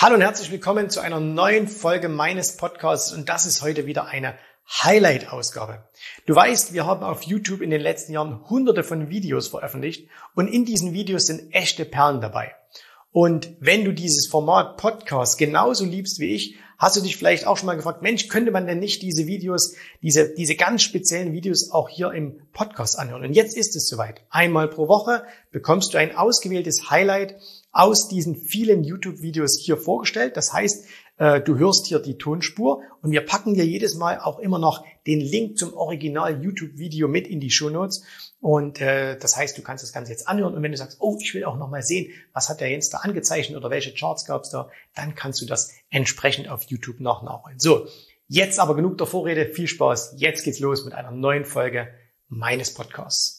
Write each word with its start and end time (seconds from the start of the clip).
Hallo 0.00 0.14
und 0.14 0.20
herzlich 0.20 0.52
willkommen 0.52 0.90
zu 0.90 1.00
einer 1.00 1.18
neuen 1.18 1.66
Folge 1.66 2.08
meines 2.08 2.56
Podcasts 2.56 3.12
und 3.12 3.28
das 3.28 3.46
ist 3.46 3.62
heute 3.62 3.86
wieder 3.86 4.06
eine 4.06 4.36
Highlight-Ausgabe. 4.84 5.88
Du 6.24 6.36
weißt, 6.36 6.72
wir 6.72 6.86
haben 6.86 7.02
auf 7.02 7.24
YouTube 7.24 7.62
in 7.62 7.70
den 7.70 7.80
letzten 7.80 8.12
Jahren 8.12 8.48
hunderte 8.48 8.84
von 8.84 9.08
Videos 9.08 9.48
veröffentlicht 9.48 10.08
und 10.36 10.46
in 10.46 10.64
diesen 10.64 10.92
Videos 10.92 11.26
sind 11.26 11.52
echte 11.52 11.84
Perlen 11.84 12.20
dabei. 12.20 12.54
Und 13.10 13.56
wenn 13.58 13.84
du 13.84 13.92
dieses 13.92 14.28
Format 14.28 14.76
Podcast 14.76 15.36
genauso 15.36 15.84
liebst 15.84 16.20
wie 16.20 16.32
ich, 16.32 16.54
hast 16.78 16.96
du 16.96 17.00
dich 17.00 17.16
vielleicht 17.16 17.44
auch 17.44 17.56
schon 17.56 17.66
mal 17.66 17.74
gefragt, 17.74 18.00
Mensch, 18.00 18.28
könnte 18.28 18.52
man 18.52 18.68
denn 18.68 18.78
nicht 18.78 19.02
diese 19.02 19.26
Videos, 19.26 19.74
diese, 20.00 20.32
diese 20.32 20.54
ganz 20.54 20.82
speziellen 20.82 21.32
Videos 21.32 21.72
auch 21.72 21.88
hier 21.88 22.12
im 22.12 22.40
Podcast 22.52 23.00
anhören? 23.00 23.24
Und 23.24 23.32
jetzt 23.32 23.56
ist 23.56 23.74
es 23.74 23.88
soweit. 23.88 24.20
Einmal 24.30 24.68
pro 24.68 24.86
Woche 24.86 25.24
bekommst 25.50 25.92
du 25.92 25.98
ein 25.98 26.14
ausgewähltes 26.14 26.88
Highlight 26.88 27.34
aus 27.78 28.08
diesen 28.08 28.34
vielen 28.34 28.82
YouTube-Videos 28.82 29.56
hier 29.64 29.76
vorgestellt. 29.76 30.36
Das 30.36 30.52
heißt, 30.52 30.84
äh, 31.18 31.40
du 31.40 31.58
hörst 31.58 31.86
hier 31.86 32.00
die 32.00 32.18
Tonspur 32.18 32.82
und 33.02 33.12
wir 33.12 33.20
packen 33.20 33.54
dir 33.54 33.64
jedes 33.64 33.94
Mal 33.94 34.18
auch 34.18 34.40
immer 34.40 34.58
noch 34.58 34.84
den 35.06 35.20
Link 35.20 35.56
zum 35.56 35.74
Original 35.74 36.42
YouTube-Video 36.42 37.06
mit 37.06 37.28
in 37.28 37.38
die 37.38 37.52
Show 37.52 37.70
Notes. 37.70 38.02
Und 38.40 38.80
äh, 38.80 39.16
das 39.16 39.36
heißt, 39.36 39.56
du 39.56 39.62
kannst 39.62 39.84
das 39.84 39.92
Ganze 39.92 40.10
jetzt 40.10 40.26
anhören 40.26 40.54
und 40.54 40.62
wenn 40.64 40.72
du 40.72 40.76
sagst, 40.76 40.96
oh, 40.98 41.18
ich 41.20 41.32
will 41.34 41.44
auch 41.44 41.56
noch 41.56 41.70
mal 41.70 41.82
sehen, 41.82 42.12
was 42.32 42.48
hat 42.48 42.60
der 42.60 42.68
Jens 42.68 42.90
da 42.90 42.98
angezeichnet 42.98 43.56
oder 43.56 43.70
welche 43.70 43.94
Charts 43.94 44.24
gab 44.24 44.42
es 44.42 44.50
da, 44.50 44.68
dann 44.96 45.14
kannst 45.14 45.40
du 45.40 45.46
das 45.46 45.70
entsprechend 45.88 46.48
auf 46.48 46.64
YouTube 46.64 46.98
noch 46.98 47.22
nachholen. 47.22 47.60
So, 47.60 47.86
jetzt 48.26 48.58
aber 48.58 48.74
genug 48.74 48.98
der 48.98 49.06
Vorrede, 49.06 49.46
viel 49.46 49.68
Spaß. 49.68 50.14
Jetzt 50.16 50.42
geht's 50.42 50.58
los 50.58 50.84
mit 50.84 50.94
einer 50.94 51.12
neuen 51.12 51.44
Folge 51.44 51.86
meines 52.26 52.74
Podcasts. 52.74 53.37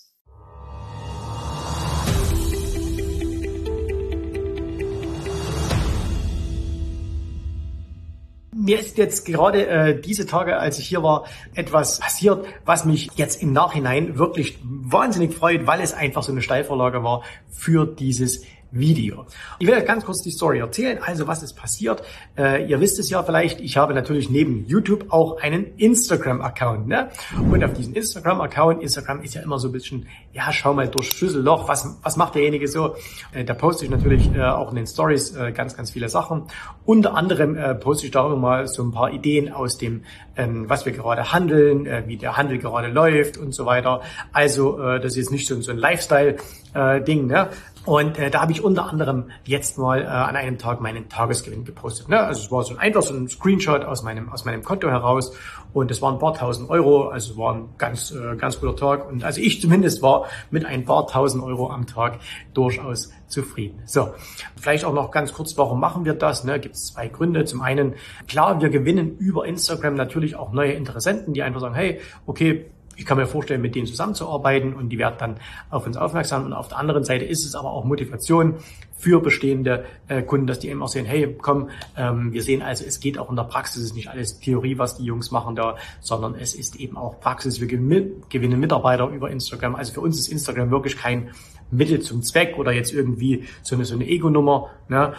Mir 8.69 8.79
ist 8.79 8.99
jetzt 8.99 9.25
gerade 9.25 9.65
äh, 9.65 9.99
diese 9.99 10.27
Tage, 10.27 10.57
als 10.57 10.77
ich 10.77 10.87
hier 10.87 11.01
war, 11.01 11.25
etwas 11.55 11.99
passiert, 11.99 12.45
was 12.65 12.85
mich 12.85 13.09
jetzt 13.15 13.41
im 13.41 13.51
Nachhinein 13.51 14.19
wirklich 14.19 14.59
wahnsinnig 14.61 15.33
freut, 15.33 15.65
weil 15.65 15.81
es 15.81 15.93
einfach 15.93 16.21
so 16.21 16.31
eine 16.31 16.43
Steilvorlage 16.43 17.03
war 17.03 17.23
für 17.49 17.87
dieses 17.87 18.43
Video. 18.71 19.25
Ich 19.57 19.67
will 19.67 19.81
ganz 19.81 20.05
kurz 20.05 20.21
die 20.21 20.31
Story 20.31 20.59
erzählen. 20.59 20.99
Also 21.01 21.27
was 21.27 21.41
ist 21.41 21.53
passiert? 21.53 22.03
Äh, 22.37 22.69
ihr 22.69 22.79
wisst 22.79 22.99
es 22.99 23.09
ja 23.09 23.23
vielleicht, 23.23 23.61
ich 23.61 23.77
habe 23.77 23.93
natürlich 23.93 24.29
neben 24.29 24.65
YouTube 24.67 25.05
auch 25.09 25.41
einen 25.41 25.75
Instagram-Account. 25.77 26.87
Ne? 26.87 27.09
Und 27.51 27.63
auf 27.63 27.73
diesem 27.73 27.95
Instagram-Account, 27.95 28.81
Instagram 28.83 29.21
ist 29.21 29.33
ja 29.33 29.41
immer 29.41 29.57
so 29.57 29.69
ein 29.69 29.71
bisschen, 29.71 30.07
ja, 30.33 30.51
schau 30.51 30.73
mal 30.73 30.87
durch 30.87 31.09
Schlüsselloch, 31.09 31.67
was, 31.67 31.97
was 32.03 32.15
macht 32.15 32.35
derjenige 32.35 32.67
so? 32.67 32.95
Äh, 33.31 33.43
da 33.43 33.55
poste 33.55 33.85
ich 33.85 33.91
natürlich 33.91 34.31
äh, 34.33 34.43
auch 34.43 34.69
in 34.69 34.75
den 34.75 34.87
Stories 34.87 35.35
äh, 35.35 35.51
ganz, 35.51 35.75
ganz 35.75 35.91
viele 35.91 36.09
Sachen. 36.09 36.43
Unter 36.85 37.15
anderem 37.15 37.55
äh, 37.55 37.73
poste 37.73 38.05
ich 38.05 38.11
da 38.11 38.25
immer 38.25 38.35
mal 38.35 38.67
so 38.67 38.83
ein 38.83 38.91
paar 38.91 39.11
Ideen 39.11 39.51
aus 39.51 39.77
dem, 39.77 40.03
ähm, 40.35 40.69
was 40.69 40.85
wir 40.85 40.93
gerade 40.93 41.33
handeln, 41.33 41.87
äh, 41.87 42.03
wie 42.05 42.17
der 42.17 42.37
Handel 42.37 42.59
gerade 42.59 42.87
läuft 42.87 43.37
und 43.37 43.53
so 43.53 43.65
weiter. 43.65 44.01
Also 44.31 44.77
das 44.77 45.05
ist 45.05 45.15
jetzt 45.15 45.31
nicht 45.31 45.47
so, 45.47 45.59
so 45.61 45.71
ein 45.71 45.77
Lifestyle-Ding, 45.77 47.27
ne? 47.27 47.49
Und 47.89 48.19
äh, 48.19 48.29
da 48.29 48.41
habe 48.41 48.51
ich 48.51 48.63
unter 48.63 48.87
anderem 48.87 49.31
jetzt 49.45 49.79
mal 49.79 50.03
äh, 50.03 50.05
an 50.05 50.35
einem 50.35 50.59
Tag 50.59 50.79
meinen 50.79 51.09
Tagesgewinn 51.09 51.65
gepostet. 51.65 52.07
Ne? 52.07 52.19
Also 52.19 52.43
es 52.43 52.51
war 52.51 52.61
so 52.61 52.75
ein 52.75 52.79
einfach 52.79 53.01
so 53.01 53.15
ein 53.15 53.27
Screenshot 53.27 53.83
aus 53.83 54.03
meinem 54.03 54.31
aus 54.31 54.45
meinem 54.45 54.63
Konto 54.63 54.91
heraus 54.91 55.35
und 55.73 55.89
es 55.89 55.99
waren 55.99 56.13
ein 56.13 56.19
paar 56.19 56.35
tausend 56.35 56.69
Euro. 56.69 57.07
Also 57.07 57.31
es 57.31 57.37
war 57.39 57.55
ein 57.55 57.69
ganz 57.79 58.11
äh, 58.11 58.35
ganz 58.35 58.59
guter 58.59 58.75
Tag 58.75 59.09
und 59.09 59.23
also 59.23 59.41
ich 59.41 59.59
zumindest 59.59 60.03
war 60.03 60.27
mit 60.51 60.67
ein 60.67 60.85
paar 60.85 61.07
tausend 61.07 61.43
Euro 61.43 61.71
am 61.71 61.87
Tag 61.87 62.19
durchaus 62.53 63.11
zufrieden. 63.27 63.81
So, 63.85 64.13
vielleicht 64.55 64.85
auch 64.85 64.93
noch 64.93 65.09
ganz 65.09 65.33
kurz, 65.33 65.57
warum 65.57 65.79
machen 65.79 66.05
wir 66.05 66.13
das? 66.13 66.43
Ne? 66.43 66.59
Gibt 66.59 66.75
es 66.75 66.93
zwei 66.93 67.07
Gründe. 67.07 67.45
Zum 67.45 67.63
einen, 67.63 67.95
klar, 68.27 68.61
wir 68.61 68.69
gewinnen 68.69 69.17
über 69.17 69.47
Instagram 69.47 69.95
natürlich 69.95 70.35
auch 70.35 70.51
neue 70.51 70.73
Interessenten, 70.73 71.33
die 71.33 71.41
einfach 71.41 71.61
sagen, 71.61 71.73
hey, 71.73 72.01
okay, 72.27 72.69
ich 72.99 73.05
kann 73.05 73.17
mir 73.17 73.27
vorstellen, 73.27 73.61
mit 73.61 73.75
denen 73.75 73.87
zusammenzuarbeiten 73.87 74.73
und 74.73 74.89
die 74.89 74.97
werden 74.97 75.15
dann 75.17 75.35
auf 75.69 75.87
uns 75.87 75.95
aufmerksam. 75.95 76.45
Und 76.45 76.53
auf 76.53 76.67
der 76.67 76.79
anderen 76.79 77.05
Seite 77.05 77.23
ist 77.23 77.45
es 77.45 77.55
aber 77.55 77.71
auch 77.71 77.85
Motivation 77.85 78.55
für 78.97 79.21
bestehende 79.21 79.85
äh, 80.09 80.21
Kunden, 80.21 80.47
dass 80.47 80.59
die 80.59 80.67
eben 80.67 80.83
auch 80.83 80.89
sehen, 80.89 81.05
hey, 81.05 81.33
komm, 81.41 81.69
ähm, 81.95 82.33
wir 82.33 82.43
sehen 82.43 82.61
also, 82.61 82.83
es 82.83 82.99
geht 82.99 83.17
auch 83.17 83.29
in 83.29 83.37
der 83.37 83.43
Praxis, 83.43 83.77
es 83.77 83.89
ist 83.91 83.95
nicht 83.95 84.09
alles 84.09 84.41
Theorie, 84.41 84.77
was 84.77 84.97
die 84.97 85.05
Jungs 85.05 85.31
machen 85.31 85.55
da, 85.55 85.77
sondern 86.01 86.35
es 86.35 86.53
ist 86.53 86.75
eben 86.75 86.97
auch 86.97 87.21
Praxis. 87.21 87.61
Wir 87.61 87.67
gewinnen 87.67 88.59
Mitarbeiter 88.59 89.07
über 89.07 89.31
Instagram. 89.31 89.75
Also 89.75 89.93
für 89.93 90.01
uns 90.01 90.19
ist 90.19 90.27
Instagram 90.27 90.69
wirklich 90.69 90.97
kein 90.97 91.29
Mittel 91.71 92.01
zum 92.01 92.21
Zweck 92.23 92.57
oder 92.57 92.73
jetzt 92.73 92.91
irgendwie 92.91 93.45
so 93.61 93.75
eine, 93.75 93.85
so 93.85 93.95
eine 93.95 94.07
Ego-Nummer. 94.07 94.71
Ne? 94.89 95.13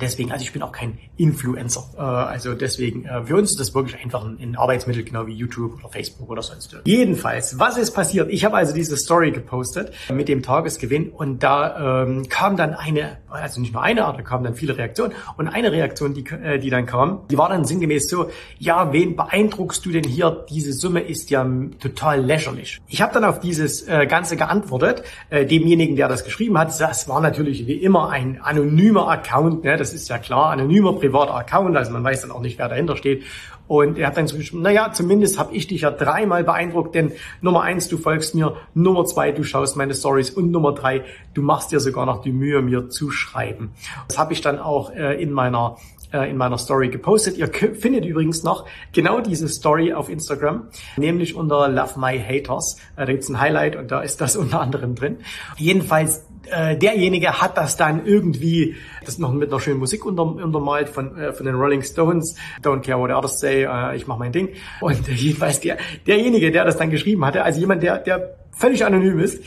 Deswegen, 0.00 0.32
also 0.32 0.42
ich 0.42 0.52
bin 0.52 0.62
auch 0.62 0.72
kein 0.72 0.98
Influencer. 1.16 1.84
Äh, 1.96 2.00
also 2.00 2.54
deswegen, 2.54 3.04
äh, 3.04 3.24
für 3.24 3.36
uns 3.36 3.50
ist 3.50 3.60
das 3.60 3.74
wirklich 3.74 4.02
einfach 4.02 4.24
ein, 4.24 4.38
ein 4.40 4.56
Arbeitsmittel, 4.56 5.02
genau 5.04 5.26
wie 5.26 5.34
YouTube 5.34 5.78
oder 5.78 5.88
Facebook 5.88 6.28
oder 6.28 6.42
sonst 6.42 6.72
irgendwas. 6.72 6.92
Jedenfalls, 6.92 7.58
was 7.58 7.76
ist 7.78 7.92
passiert? 7.92 8.30
Ich 8.30 8.44
habe 8.44 8.56
also 8.56 8.74
diese 8.74 8.96
Story 8.96 9.30
gepostet 9.30 9.92
mit 10.12 10.28
dem 10.28 10.42
Tagesgewinn 10.42 11.10
und 11.10 11.42
da 11.42 12.02
ähm, 12.02 12.28
kam 12.28 12.56
dann 12.56 12.74
eine, 12.74 13.18
also 13.28 13.60
nicht 13.60 13.72
nur 13.72 13.82
eine, 13.82 14.04
aber 14.04 14.18
da 14.18 14.22
kamen 14.22 14.44
dann 14.44 14.54
viele 14.54 14.76
Reaktionen. 14.76 15.12
Und 15.36 15.48
eine 15.48 15.72
Reaktion, 15.72 16.14
die, 16.14 16.24
äh, 16.26 16.58
die 16.58 16.70
dann 16.70 16.86
kam, 16.86 17.20
die 17.30 17.38
war 17.38 17.48
dann 17.48 17.64
sinngemäß 17.64 18.08
so, 18.08 18.30
ja, 18.58 18.92
wen 18.92 19.16
beeindruckst 19.16 19.84
du 19.84 19.90
denn 19.90 20.04
hier? 20.04 20.44
Diese 20.50 20.72
Summe 20.72 21.00
ist 21.00 21.30
ja 21.30 21.46
total 21.80 22.20
lächerlich. 22.20 22.80
Ich 22.88 23.00
habe 23.02 23.14
dann 23.14 23.24
auf 23.24 23.40
dieses 23.40 23.86
äh, 23.88 24.06
Ganze 24.06 24.36
geantwortet, 24.36 25.02
äh, 25.30 25.46
demjenigen, 25.46 25.96
der 25.96 26.08
das 26.08 26.24
geschrieben 26.24 26.58
hat. 26.58 26.78
Das 26.78 27.08
war 27.08 27.20
natürlich 27.20 27.66
wie 27.66 27.74
immer 27.74 28.10
ein 28.10 28.40
anonymer 28.42 29.08
Account, 29.08 29.64
ne? 29.64 29.75
Das 29.76 29.92
ist 29.92 30.08
ja 30.08 30.18
klar, 30.18 30.50
anonymer 30.50 30.94
privater 30.94 31.34
Account, 31.34 31.76
also 31.76 31.92
man 31.92 32.04
weiß 32.04 32.22
dann 32.22 32.30
auch 32.30 32.40
nicht, 32.40 32.58
wer 32.58 32.68
dahinter 32.68 32.96
steht. 32.96 33.24
Und 33.68 33.98
er 33.98 34.06
hat 34.06 34.16
dann 34.16 34.28
so 34.28 34.36
geschrieben, 34.36 34.62
naja, 34.62 34.92
zumindest 34.92 35.38
habe 35.38 35.54
ich 35.54 35.66
dich 35.66 35.80
ja 35.80 35.90
dreimal 35.90 36.44
beeindruckt, 36.44 36.94
denn 36.94 37.12
Nummer 37.40 37.62
eins, 37.62 37.88
du 37.88 37.98
folgst 37.98 38.34
mir, 38.34 38.56
Nummer 38.74 39.04
zwei, 39.06 39.32
du 39.32 39.42
schaust 39.42 39.76
meine 39.76 39.94
Stories 39.94 40.30
und 40.30 40.50
Nummer 40.52 40.72
drei, 40.72 41.02
du 41.34 41.42
machst 41.42 41.72
dir 41.72 41.80
sogar 41.80 42.06
noch 42.06 42.22
die 42.22 42.32
Mühe, 42.32 42.62
mir 42.62 42.88
zu 42.90 43.10
schreiben. 43.10 43.72
Das 44.06 44.18
habe 44.18 44.32
ich 44.32 44.40
dann 44.40 44.60
auch 44.60 44.92
äh, 44.92 45.20
in 45.20 45.32
meiner 45.32 45.78
äh, 46.16 46.30
in 46.30 46.36
meiner 46.36 46.58
Story 46.58 46.88
gepostet. 46.88 47.36
Ihr 47.36 47.48
findet 47.48 48.04
übrigens 48.04 48.42
noch 48.42 48.66
genau 48.92 49.20
diese 49.20 49.48
Story 49.48 49.92
auf 49.92 50.08
Instagram, 50.08 50.68
nämlich 50.96 51.34
unter 51.34 51.68
Love 51.68 52.00
My 52.00 52.18
Haters. 52.18 52.76
Äh, 52.96 53.06
da 53.06 53.12
gibt's 53.12 53.28
ein 53.28 53.40
Highlight 53.40 53.76
und 53.76 53.90
da 53.90 54.00
ist 54.00 54.20
das 54.20 54.36
unter 54.36 54.60
anderem 54.60 54.94
drin. 54.94 55.18
Jedenfalls 55.56 56.24
äh, 56.50 56.76
derjenige 56.76 57.40
hat 57.40 57.56
das 57.56 57.76
dann 57.76 58.06
irgendwie, 58.06 58.76
das 59.04 59.18
noch 59.18 59.32
mit 59.32 59.50
einer 59.50 59.60
schönen 59.60 59.78
Musik 59.78 60.06
unter, 60.06 60.22
untermalt 60.22 60.88
von, 60.88 61.16
äh, 61.18 61.32
von 61.32 61.44
den 61.44 61.56
Rolling 61.56 61.82
Stones, 61.82 62.36
Don't 62.62 62.80
care 62.80 62.98
what 62.98 63.10
others 63.10 63.38
say, 63.40 63.66
ich 63.94 64.06
mach 64.06 64.18
mein 64.18 64.32
Ding. 64.32 64.50
Und 64.80 65.08
jedenfalls 65.08 65.60
der, 65.60 65.76
derjenige, 66.06 66.50
der 66.50 66.64
das 66.64 66.76
dann 66.76 66.90
geschrieben 66.90 67.24
hatte, 67.24 67.42
also 67.42 67.60
jemand, 67.60 67.82
der, 67.82 67.98
der 67.98 68.36
völlig 68.56 68.84
anonym 68.84 69.20
ist, 69.20 69.42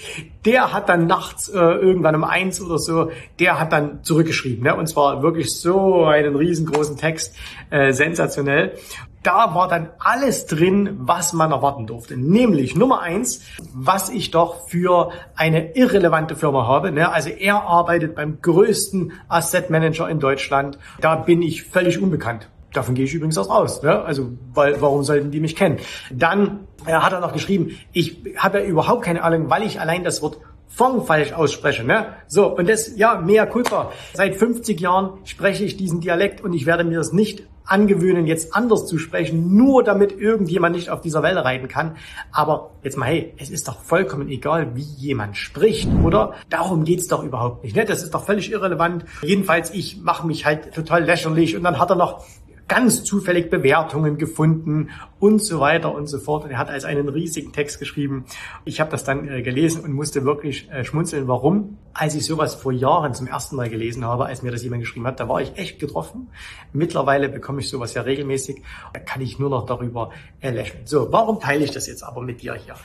der 0.46 0.72
hat 0.72 0.88
dann 0.88 1.08
nachts 1.08 1.50
äh, 1.50 1.58
irgendwann 1.58 2.16
um 2.16 2.24
eins 2.24 2.62
oder 2.62 2.78
so, 2.78 3.12
der 3.40 3.60
hat 3.60 3.74
dann 3.74 4.04
zurückgeschrieben. 4.04 4.64
Ne? 4.64 4.76
Und 4.76 4.88
zwar 4.88 5.22
wirklich 5.22 5.52
so 5.52 6.06
einen 6.06 6.36
riesengroßen 6.36 6.96
Text, 6.96 7.36
äh, 7.72 7.92
sensationell 7.92 8.76
da 9.24 9.54
war 9.54 9.68
dann 9.68 9.90
alles 10.00 10.46
drin, 10.46 10.96
was 11.00 11.34
man 11.34 11.52
erwarten 11.52 11.88
durfte. 11.88 12.16
Nämlich 12.16 12.76
Nummer 12.76 13.02
eins, 13.02 13.42
was 13.74 14.10
ich 14.10 14.32
doch 14.32 14.70
für 14.70 15.12
eine 15.36 15.76
irrelevante 15.76 16.36
Firma 16.36 16.68
habe. 16.68 16.92
Ne? 16.92 17.12
Also 17.12 17.30
er 17.30 17.64
arbeitet 17.64 18.16
beim 18.16 18.42
größten 18.42 19.14
Asset 19.28 19.70
Manager 19.70 20.10
in 20.10 20.20
Deutschland. 20.20 20.80
Da 21.02 21.16
bin 21.16 21.42
ich 21.42 21.64
völlig 21.64 22.02
unbekannt. 22.02 22.50
Davon 22.74 22.96
gehe 22.96 23.06
ich 23.06 23.14
übrigens 23.14 23.38
auch 23.38 23.50
aus. 23.50 23.82
Ne? 23.82 24.02
Also, 24.04 24.30
weil, 24.54 24.80
warum 24.82 25.04
sollten 25.04 25.32
die 25.32 25.40
mich 25.40 25.56
kennen? 25.56 25.80
Dann 26.12 26.68
äh, 26.86 26.94
hat 26.94 27.14
er 27.14 27.20
noch 27.20 27.34
geschrieben, 27.34 27.78
ich 27.94 28.24
habe 28.38 28.60
ja 28.60 28.66
überhaupt 28.66 29.04
keine 29.04 29.24
Ahnung, 29.24 29.50
weil 29.50 29.64
ich 29.64 29.80
allein 29.80 30.04
das 30.04 30.22
Wort 30.22 30.38
Fong 30.68 31.06
falsch 31.06 31.34
ausspreche. 31.34 31.84
Ne? 31.84 32.14
So, 32.28 32.56
und 32.56 32.70
das, 32.70 32.96
ja, 32.96 33.20
mehr 33.20 33.48
Culpa. 33.48 33.92
Seit 34.14 34.36
50 34.36 34.80
Jahren 34.80 35.18
spreche 35.26 35.64
ich 35.66 35.78
diesen 35.78 36.00
Dialekt 36.00 36.42
und 36.42 36.54
ich 36.54 36.66
werde 36.66 36.84
mir 36.84 36.98
das 36.98 37.12
nicht 37.12 37.44
angewöhnen, 37.66 38.26
jetzt 38.26 38.56
anders 38.56 38.88
zu 38.88 38.98
sprechen, 38.98 39.56
nur 39.56 39.84
damit 39.84 40.18
irgendjemand 40.18 40.76
nicht 40.76 40.90
auf 40.90 41.02
dieser 41.02 41.22
Welle 41.22 41.46
reiten 41.46 41.68
kann. 41.68 41.98
Aber 42.32 42.72
jetzt 42.84 42.98
mal, 42.98 43.08
hey, 43.08 43.34
es 43.38 43.50
ist 43.50 43.68
doch 43.68 43.82
vollkommen 43.82 44.30
egal, 44.30 44.76
wie 44.76 44.82
jemand 44.82 45.38
spricht, 45.38 45.90
oder? 46.04 46.34
Darum 46.50 46.84
geht's 46.84 47.08
doch 47.08 47.24
überhaupt 47.24 47.64
nicht. 47.64 47.76
Ne? 47.76 47.86
Das 47.86 48.04
ist 48.04 48.14
doch 48.14 48.26
völlig 48.26 48.52
irrelevant. 48.52 49.06
Jedenfalls, 49.22 49.72
ich 49.72 50.02
mache 50.02 50.26
mich 50.26 50.46
halt 50.46 50.74
total 50.74 51.04
lächerlich 51.04 51.56
und 51.56 51.64
dann 51.64 51.80
hat 51.80 51.90
er 51.90 51.96
noch 51.96 52.24
ganz 52.70 53.04
zufällig 53.04 53.50
Bewertungen 53.50 54.18
gefunden 54.18 54.92
und 55.20 55.44
so 55.44 55.60
weiter 55.60 55.94
und 55.94 56.08
so 56.08 56.20
fort. 56.20 56.46
Und 56.46 56.52
er 56.52 56.58
hat 56.58 56.70
als 56.70 56.86
einen 56.86 57.10
riesigen 57.10 57.52
Text 57.52 57.80
geschrieben. 57.80 58.26
Ich 58.66 58.80
habe 58.80 58.92
das 58.92 59.04
dann 59.04 59.28
äh, 59.28 59.42
gelesen 59.42 59.84
und 59.84 59.94
musste 59.94 60.24
wirklich 60.24 60.70
äh, 60.72 60.84
schmunzeln. 60.84 61.28
Warum? 61.28 61.78
Als 61.94 62.16
ich 62.16 62.26
sowas 62.26 62.56
vor 62.56 62.72
Jahren 62.72 63.14
zum 63.14 63.28
ersten 63.28 63.56
Mal 63.56 63.70
gelesen 63.70 64.06
habe, 64.06 64.26
als 64.26 64.42
mir 64.42 64.52
das 64.52 64.64
jemand 64.64 64.82
geschrieben 64.82 65.08
hat, 65.08 65.20
da 65.20 65.28
war 65.28 65.42
ich 65.42 65.58
echt 65.58 65.80
getroffen. 65.80 66.30
Mittlerweile 66.74 67.30
bekomme 67.30 67.62
ich 67.62 67.70
sowas 67.70 67.94
ja 67.94 68.04
regelmäßig. 68.04 68.62
Da 68.94 69.00
kann 69.00 69.22
ich 69.22 69.40
nur 69.40 69.50
noch 69.50 69.66
darüber 69.66 70.12
äh, 70.40 70.52
lächeln. 70.52 70.86
So, 70.86 71.12
warum 71.12 71.40
teile 71.40 71.64
ich 71.64 71.72
das 71.72 71.88
jetzt 71.88 72.04
aber 72.04 72.22
mit 72.22 72.42
dir 72.42 72.56
hier? 72.56 72.76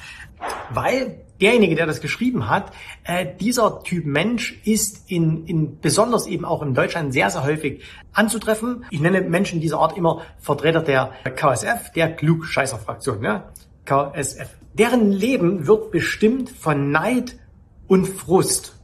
Weil 0.70 1.20
derjenige, 1.40 1.74
der 1.74 1.86
das 1.86 2.00
geschrieben 2.00 2.48
hat, 2.48 2.72
äh, 3.04 3.26
dieser 3.40 3.82
Typ 3.82 4.06
Mensch 4.06 4.60
ist 4.64 5.10
in, 5.10 5.46
in 5.46 5.80
besonders 5.80 6.26
eben 6.26 6.44
auch 6.44 6.62
in 6.62 6.74
Deutschland 6.74 7.12
sehr, 7.12 7.30
sehr 7.30 7.44
häufig 7.44 7.82
anzutreffen. 8.12 8.84
Ich 8.90 9.00
nenne 9.00 9.20
Menschen 9.20 9.60
dieser 9.60 9.78
Art 9.78 9.96
immer 9.96 10.22
Vertreter 10.38 10.80
der 10.80 11.12
KSF, 11.34 11.92
der 11.92 12.08
Klugscheißer-Fraktion, 12.24 13.22
ja? 13.22 13.52
KSF. 13.84 14.48
Deren 14.72 15.12
Leben 15.12 15.66
wird 15.66 15.90
bestimmt 15.90 16.50
von 16.50 16.90
Neid 16.90 17.36
und 17.86 18.08
Frust. 18.08 18.74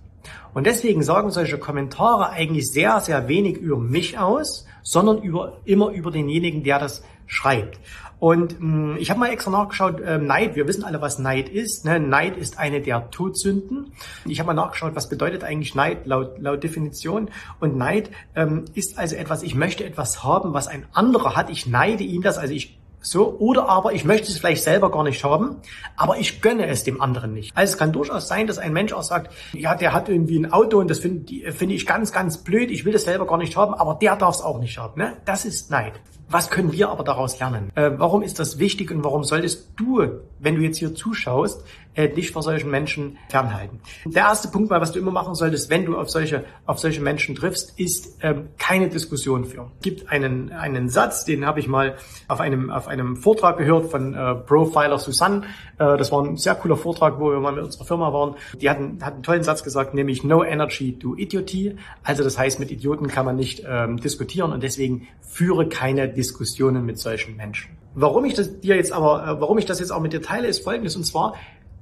Und 0.53 0.67
deswegen 0.67 1.03
sagen 1.03 1.31
solche 1.31 1.59
Kommentare 1.59 2.31
eigentlich 2.31 2.71
sehr, 2.71 3.01
sehr 3.01 3.29
wenig 3.29 3.57
über 3.57 3.79
mich 3.79 4.19
aus, 4.19 4.67
sondern 4.83 5.23
über, 5.23 5.59
immer 5.65 5.91
über 5.91 6.11
denjenigen, 6.11 6.65
der 6.65 6.79
das 6.79 7.03
schreibt. 7.27 7.79
Und 8.19 8.61
mh, 8.61 8.95
hm, 8.95 8.97
ich 8.99 9.09
habe 9.11 9.21
mal 9.21 9.31
extra 9.31 9.51
nachgeschaut, 9.51 10.01
äh, 10.01 10.19
Neid, 10.19 10.55
wir 10.55 10.69
wissen 10.69 10.85
alle, 10.85 11.01
was 11.01 11.19
Neid 11.19 11.49
ist. 11.49 11.87
Ne? 11.87 11.99
Neid 11.99 12.37
ist 12.37 12.59
eine 12.59 12.83
der 12.83 13.11
Todsünden. 13.11 13.93
Ich 14.27 14.39
habe 14.39 14.49
mal 14.49 14.63
nachgeschaut, 14.63 14.95
was 14.95 15.09
bedeutet 15.09 15.43
eigentlich 15.43 15.75
Neid 15.75 16.07
laut, 16.07 16.39
laut 16.39 16.63
Definition. 16.63 17.31
Und 17.61 17.77
Neid 17.77 18.11
ähm, 18.35 18.67
ist 18.75 18.99
also 18.99 19.17
etwas, 19.17 19.43
ich 19.43 19.55
möchte 19.55 19.85
etwas 19.85 20.23
haben, 20.23 20.53
was 20.53 20.69
ein 20.69 20.85
anderer 20.93 21.35
hat. 21.35 21.49
Ich 21.49 21.67
neide 21.67 22.05
ihm 22.05 22.21
das, 22.21 22.37
also 22.37 22.53
ich 22.53 22.80
so, 23.03 23.37
oder 23.39 23.69
aber 23.69 23.93
ich 23.95 24.05
möchte 24.05 24.29
es 24.29 24.39
vielleicht 24.39 24.63
selber 24.63 24.91
gar 24.91 25.05
nicht 25.05 25.25
haben, 25.25 25.57
aber 25.97 26.19
ich 26.19 26.43
gönne 26.43 26.67
es 26.67 26.85
dem 26.85 27.01
anderen 27.01 27.33
nicht. 27.33 27.57
Also 27.57 27.73
es 27.73 27.79
kann 27.79 27.93
durchaus 27.93 28.29
sein, 28.29 28.47
dass 28.47 28.59
ein 28.59 28.73
Mensch 28.73 28.93
auch 28.93 29.03
sagt, 29.03 29.33
ja, 29.55 29.75
der 29.75 29.93
hat 29.95 30.09
irgendwie 30.09 30.39
ein 30.39 30.53
Auto 30.53 30.79
und 30.79 30.91
das 30.91 30.99
finde 30.99 31.53
find 31.53 31.73
ich 31.73 31.87
ganz, 31.87 32.13
ganz 32.13 32.39
blöd, 32.39 32.71
ich 32.71 32.85
will 32.85 32.93
das 32.93 33.05
selber 33.05 33.27
gar 33.27 33.39
nicht 33.39 33.57
haben, 33.57 33.75
aber 33.75 33.95
der 33.95 34.17
darf 34.17 34.35
es 34.35 34.43
auch 34.43 34.59
nicht 34.59 34.77
haben. 34.79 35.01
Ne? 35.01 35.15
Das 35.25 35.45
ist 35.45 35.71
Neid. 35.71 35.95
Was 36.29 36.49
können 36.49 36.71
wir 36.71 36.91
aber 36.91 37.03
daraus 37.03 37.41
lernen? 37.41 37.73
Äh, 37.75 37.91
warum 37.97 38.23
ist 38.23 38.39
das 38.39 38.61
wichtig 38.61 38.93
und 38.93 39.03
warum 39.03 39.25
solltest 39.25 39.71
du, 39.77 40.07
wenn 40.39 40.55
du 40.55 40.61
jetzt 40.61 40.79
hier 40.79 40.95
zuschaust, 40.95 41.65
äh, 41.95 42.09
dich 42.09 42.31
vor 42.31 42.43
solchen 42.43 42.71
Menschen 42.71 43.19
fernhalten? 43.29 43.81
Der 44.05 44.23
erste 44.23 44.49
Punkt, 44.49 44.71
mal, 44.71 44.81
was 44.81 44.93
du 44.93 44.99
immer 44.99 45.11
machen 45.11 45.35
solltest, 45.35 45.71
wenn 45.71 45.85
du 45.85 45.97
auf 45.97 46.11
solche, 46.11 46.45
auf 46.67 46.79
solche 46.79 47.01
Menschen 47.01 47.35
triffst, 47.35 47.79
ist 47.79 48.19
ähm, 48.23 48.49
keine 48.59 48.89
Diskussion 48.89 49.45
führen. 49.45 49.71
Es 49.77 49.83
gibt 49.83 50.11
einen, 50.11 50.53
einen 50.53 50.89
Satz, 50.89 51.25
den 51.25 51.47
habe 51.47 51.61
ich 51.61 51.69
mal 51.69 51.97
auf 52.29 52.41
einem, 52.41 52.71
auf 52.71 52.89
einem 52.89 53.17
Vortrag 53.17 53.59
gehört 53.59 53.91
von 53.91 54.15
äh, 54.15 54.35
Profiler 54.35 54.99
Susanne. 54.99 55.43
Äh, 55.79 55.97
das 55.97 56.13
war 56.13 56.25
ein 56.25 56.37
sehr 56.37 56.55
cooler 56.55 56.77
Vortrag, 56.77 57.19
wo 57.19 57.31
wir 57.31 57.41
mal 57.41 57.53
mit 57.53 57.65
unserer 57.65 57.85
Firma 57.85 58.13
waren. 58.13 58.37
Die 58.61 58.71
hatten, 58.71 58.99
hatten 59.03 59.15
einen 59.17 59.23
tollen 59.23 59.43
Satz 59.43 59.63
gesagt, 59.63 59.95
nämlich 59.95 60.25
No 60.25 60.45
Energy 60.45 60.99
to 60.99 61.17
Idioty. 61.17 61.77
Also 62.03 62.23
das 62.23 62.39
heißt, 62.39 62.61
mit 62.61 62.71
Idioten 62.71 63.09
kann 63.09 63.25
man 63.25 63.37
nicht 63.37 63.65
ähm, 63.67 63.97
diskutieren 63.99 64.53
und 64.53 64.63
deswegen 64.63 65.09
führe 65.21 65.69
keine 65.69 66.09
Diskussionen 66.09 66.85
mit 66.85 66.99
solchen 66.99 67.37
Menschen. 67.37 67.77
Warum 67.95 68.25
ich 68.25 68.35
das 68.35 68.61
dir 68.61 68.77
jetzt 68.77 68.93
aber, 68.93 69.27
äh, 69.27 69.41
warum 69.41 69.59
ich 69.59 69.65
das 69.65 69.81
jetzt 69.81 69.91
auch 69.91 70.01
mit 70.01 70.13
dir 70.13 70.23
teile, 70.23 70.47
ist 70.47 70.63
folgendes. 70.63 70.95
Und 70.97 71.05
zwar, 71.05 71.35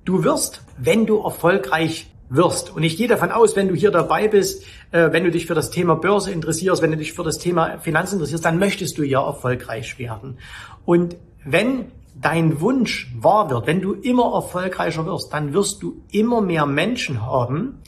du 0.08 0.24
wirst, 0.24 0.62
wenn 0.78 1.04
du 1.04 1.22
erfolgreich 1.22 2.10
wirst. 2.30 2.74
Und 2.74 2.82
ich 2.82 2.96
gehe 2.96 3.08
davon 3.08 3.30
aus, 3.30 3.56
wenn 3.56 3.68
du 3.68 3.74
hier 3.74 3.90
dabei 3.90 4.28
bist, 4.28 4.64
äh, 4.90 5.12
wenn 5.12 5.24
du 5.24 5.30
dich 5.30 5.46
für 5.46 5.54
das 5.54 5.70
Thema 5.70 5.96
Börse 5.96 6.30
interessierst, 6.30 6.80
wenn 6.80 6.92
du 6.92 6.96
dich 6.96 7.12
für 7.12 7.24
das 7.24 7.38
Thema 7.38 7.78
Finanzen 7.78 8.14
interessierst, 8.14 8.44
dann 8.44 8.58
möchtest 8.58 8.96
du 8.96 9.02
ja 9.02 9.24
erfolgreich 9.24 9.98
werden. 9.98 10.38
Und 10.86 11.16
wenn 11.44 11.92
dein 12.14 12.60
Wunsch 12.62 13.12
wahr 13.18 13.50
wird, 13.50 13.66
wenn 13.66 13.82
du 13.82 13.92
immer 13.92 14.34
erfolgreicher 14.34 15.04
wirst, 15.04 15.32
dann 15.32 15.52
wirst 15.52 15.82
du 15.82 16.02
immer 16.10 16.40
mehr 16.40 16.64
Menschen 16.64 17.24
haben, 17.24 17.80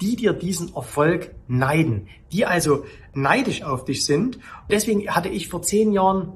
die 0.00 0.14
dir 0.14 0.32
diesen 0.32 0.74
Erfolg 0.74 1.34
neiden, 1.48 2.08
die 2.30 2.46
also 2.46 2.84
neidisch 3.14 3.62
auf 3.64 3.84
dich 3.84 4.04
sind. 4.04 4.38
Deswegen 4.70 5.08
hatte 5.10 5.28
ich 5.28 5.48
vor 5.48 5.62
zehn 5.62 5.92
Jahren 5.92 6.32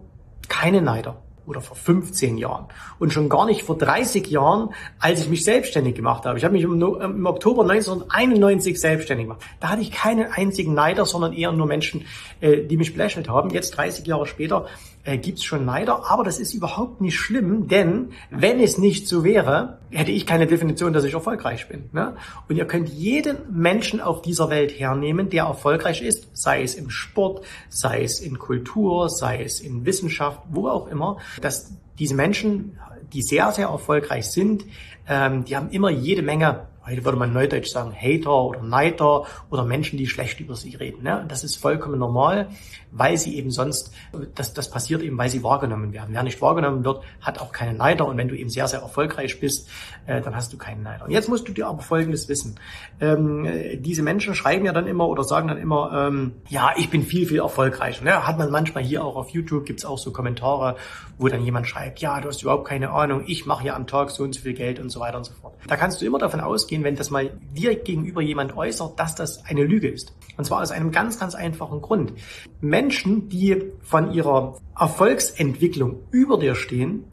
keine 0.48 0.82
Neider 0.82 1.22
oder 1.48 1.60
vor 1.60 1.76
15 1.76 2.38
Jahren 2.38 2.66
und 2.98 3.12
schon 3.12 3.28
gar 3.28 3.46
nicht 3.46 3.62
vor 3.62 3.78
30 3.78 4.26
Jahren, 4.28 4.70
als 4.98 5.20
ich 5.22 5.28
mich 5.28 5.44
selbstständig 5.44 5.94
gemacht 5.94 6.26
habe. 6.26 6.38
Ich 6.38 6.44
habe 6.44 6.52
mich 6.52 6.62
im, 6.62 6.80
im, 6.80 7.26
Oktober 7.26 7.62
1991 7.62 8.80
selbstständig 8.80 9.26
gemacht. 9.26 9.42
Da 9.60 9.70
hatte 9.70 9.82
ich 9.82 9.90
keinen 9.90 10.30
einzigen 10.30 10.74
Neider, 10.74 11.06
sondern 11.06 11.32
eher 11.32 11.52
nur 11.52 11.66
Menschen, 11.66 12.04
äh, 12.40 12.62
die 12.62 12.76
mich 12.76 12.92
belächelt 12.92 13.28
haben. 13.28 13.50
Jetzt 13.50 13.70
30 13.70 14.06
Jahre 14.06 14.26
später 14.26 14.66
äh, 15.04 15.18
gibt 15.18 15.38
es 15.38 15.44
schon 15.44 15.64
Neider, 15.64 16.10
aber 16.10 16.24
das 16.24 16.38
ist 16.38 16.54
überhaupt 16.54 17.00
nicht 17.00 17.16
schlimm, 17.16 17.68
denn 17.68 18.10
wenn 18.30 18.60
es 18.60 18.78
nicht 18.78 19.08
so 19.08 19.24
wäre, 19.24 19.78
hätte 19.90 20.10
ich 20.10 20.26
keine 20.26 20.46
Definition, 20.46 20.92
dass 20.92 21.04
ich 21.04 21.14
erfolgreich 21.14 21.68
bin. 21.68 21.88
Ne? 21.92 22.14
Und 22.48 22.56
ihr 22.56 22.66
könnt 22.66 22.88
jeden 22.88 23.36
Menschen 23.50 24.00
auf 24.00 24.22
dieser 24.22 24.50
Welt 24.50 24.78
hernehmen, 24.78 25.30
der 25.30 25.44
erfolgreich 25.44 26.02
ist, 26.02 26.28
sei 26.32 26.62
es 26.62 26.74
im 26.74 26.90
Sport, 26.90 27.44
sei 27.68 28.02
es 28.02 28.20
in 28.20 28.38
Kultur, 28.38 29.08
sei 29.08 29.42
es 29.42 29.60
in 29.60 29.86
Wissenschaft, 29.86 30.40
wo 30.50 30.68
auch 30.68 30.88
immer, 30.88 31.18
dass 31.40 31.72
diese 31.98 32.14
Menschen, 32.14 32.78
die 33.12 33.22
sehr, 33.22 33.50
sehr 33.52 33.68
erfolgreich 33.68 34.26
sind, 34.26 34.64
ähm, 35.08 35.44
die 35.44 35.56
haben 35.56 35.70
immer 35.70 35.90
jede 35.90 36.22
Menge 36.22 36.68
heute 36.88 37.04
würde 37.04 37.18
man 37.18 37.32
neudeutsch 37.32 37.70
sagen, 37.70 37.94
Hater 37.94 38.44
oder 38.44 38.62
Neider 38.62 39.24
oder 39.50 39.64
Menschen, 39.64 39.98
die 39.98 40.06
schlecht 40.06 40.40
über 40.40 40.56
sie 40.56 40.74
reden. 40.74 41.02
Ne? 41.02 41.24
Das 41.28 41.44
ist 41.44 41.56
vollkommen 41.56 41.98
normal, 41.98 42.48
weil 42.90 43.16
sie 43.16 43.36
eben 43.36 43.50
sonst, 43.50 43.92
das, 44.34 44.54
das 44.54 44.70
passiert 44.70 45.02
eben, 45.02 45.18
weil 45.18 45.28
sie 45.28 45.42
wahrgenommen 45.42 45.92
werden. 45.92 46.08
Wer 46.10 46.22
nicht 46.22 46.40
wahrgenommen 46.40 46.84
wird, 46.84 47.02
hat 47.20 47.40
auch 47.40 47.52
keine 47.52 47.74
Neider. 47.74 48.06
Und 48.06 48.16
wenn 48.16 48.28
du 48.28 48.36
eben 48.36 48.50
sehr, 48.50 48.68
sehr 48.68 48.80
erfolgreich 48.80 49.40
bist, 49.40 49.68
äh, 50.06 50.20
dann 50.20 50.34
hast 50.34 50.52
du 50.52 50.58
keinen 50.58 50.82
Neider. 50.82 51.04
Und 51.04 51.10
jetzt 51.10 51.28
musst 51.28 51.48
du 51.48 51.52
dir 51.52 51.66
aber 51.66 51.82
Folgendes 51.82 52.28
wissen. 52.28 52.58
Ähm, 53.00 53.46
diese 53.80 54.02
Menschen 54.02 54.34
schreiben 54.34 54.64
ja 54.64 54.72
dann 54.72 54.86
immer 54.86 55.08
oder 55.08 55.24
sagen 55.24 55.48
dann 55.48 55.58
immer, 55.58 56.08
ähm, 56.08 56.32
ja, 56.48 56.72
ich 56.76 56.90
bin 56.90 57.02
viel, 57.02 57.26
viel 57.26 57.40
erfolgreicher. 57.40 58.04
Ne? 58.04 58.26
Hat 58.26 58.38
man 58.38 58.50
manchmal 58.50 58.82
hier 58.84 59.04
auch 59.04 59.16
auf 59.16 59.30
YouTube, 59.30 59.66
gibt's 59.66 59.84
auch 59.84 59.98
so 59.98 60.12
Kommentare, 60.12 60.76
wo 61.18 61.28
dann 61.28 61.42
jemand 61.42 61.66
schreibt, 61.66 62.00
ja, 62.00 62.20
du 62.20 62.28
hast 62.28 62.42
überhaupt 62.42 62.66
keine 62.66 62.90
Ahnung, 62.90 63.24
ich 63.26 63.46
mache 63.46 63.66
ja 63.66 63.76
am 63.76 63.86
Tag 63.86 64.10
so 64.10 64.22
und 64.22 64.34
so 64.34 64.40
viel 64.40 64.54
Geld 64.54 64.78
und 64.80 64.90
so 64.90 65.00
weiter 65.00 65.18
und 65.18 65.24
so 65.24 65.32
fort. 65.32 65.54
Da 65.66 65.76
kannst 65.76 66.00
du 66.00 66.06
immer 66.06 66.18
davon 66.18 66.40
ausgehen, 66.40 66.84
wenn 66.84 66.96
das 66.96 67.10
mal 67.10 67.30
dir 67.54 67.74
gegenüber 67.74 68.22
jemand 68.22 68.56
äußert, 68.56 68.98
dass 68.98 69.14
das 69.14 69.44
eine 69.44 69.64
Lüge 69.64 69.88
ist. 69.88 70.14
Und 70.36 70.44
zwar 70.44 70.62
aus 70.62 70.70
einem 70.70 70.92
ganz, 70.92 71.18
ganz 71.18 71.34
einfachen 71.34 71.82
Grund. 71.82 72.12
Menschen, 72.60 72.77
die 73.28 73.72
von 73.82 74.12
ihrer 74.12 74.58
Erfolgsentwicklung 74.78 76.00
über 76.10 76.38
dir 76.38 76.54
stehen, 76.54 77.04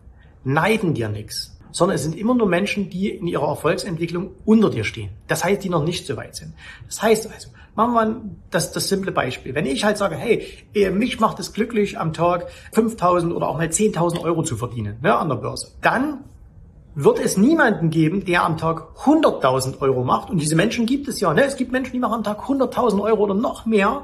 neiden 0.44 0.94
dir 0.94 1.10
nichts 1.10 1.56
sondern 1.76 1.96
es 1.96 2.04
sind 2.04 2.18
immer 2.18 2.34
nur 2.34 2.48
Menschen, 2.48 2.90
die 2.90 3.10
in 3.10 3.28
ihrer 3.28 3.50
Erfolgsentwicklung 3.50 4.32
unter 4.46 4.70
dir 4.70 4.86
stehen. 4.86 5.10
Das 5.28 5.44
heißt, 5.44 5.62
die 5.62 5.68
noch 5.68 5.84
nicht 5.84 6.08
so 6.08 6.16
weit 6.16 6.34
sind. 6.34 6.54
Das 6.86 7.02
heißt 7.02 7.30
also, 7.30 7.50
machen 7.76 7.94
wir 7.94 8.22
das, 8.50 8.72
das 8.72 8.88
simple 8.88 9.12
Beispiel. 9.12 9.54
Wenn 9.56 9.66
ich 9.66 9.84
halt 9.84 9.98
sage, 9.98 10.16
hey, 10.16 10.48
mich 10.92 11.20
macht 11.20 11.38
es 11.42 11.52
glücklich, 11.52 12.00
am 12.00 12.14
Tag 12.14 12.48
5.000 12.74 13.34
oder 13.34 13.50
auch 13.50 13.58
mal 13.58 13.68
10.000 13.68 14.22
Euro 14.22 14.44
zu 14.44 14.56
verdienen 14.56 15.00
ne, 15.02 15.14
an 15.18 15.28
der 15.28 15.36
Börse, 15.36 15.74
dann 15.82 16.24
wird 16.96 17.20
es 17.20 17.36
niemanden 17.36 17.90
geben, 17.90 18.24
der 18.24 18.46
am 18.46 18.58
Tag 18.58 18.96
100.000 19.04 19.82
Euro 19.82 20.06
macht. 20.06 20.30
Und 20.30 20.40
diese 20.40 20.56
Menschen 20.56 20.86
gibt 20.86 21.10
es 21.10 21.20
ja. 21.20 21.34
Ne? 21.34 21.44
Es 21.44 21.58
gibt 21.58 21.74
Menschen, 21.74 21.92
die 21.92 22.00
machen 22.00 22.14
am 22.14 22.24
Tag 22.24 22.40
100.000 22.40 23.02
Euro 23.02 23.24
oder 23.24 23.34
noch 23.34 23.66
mehr, 23.66 24.04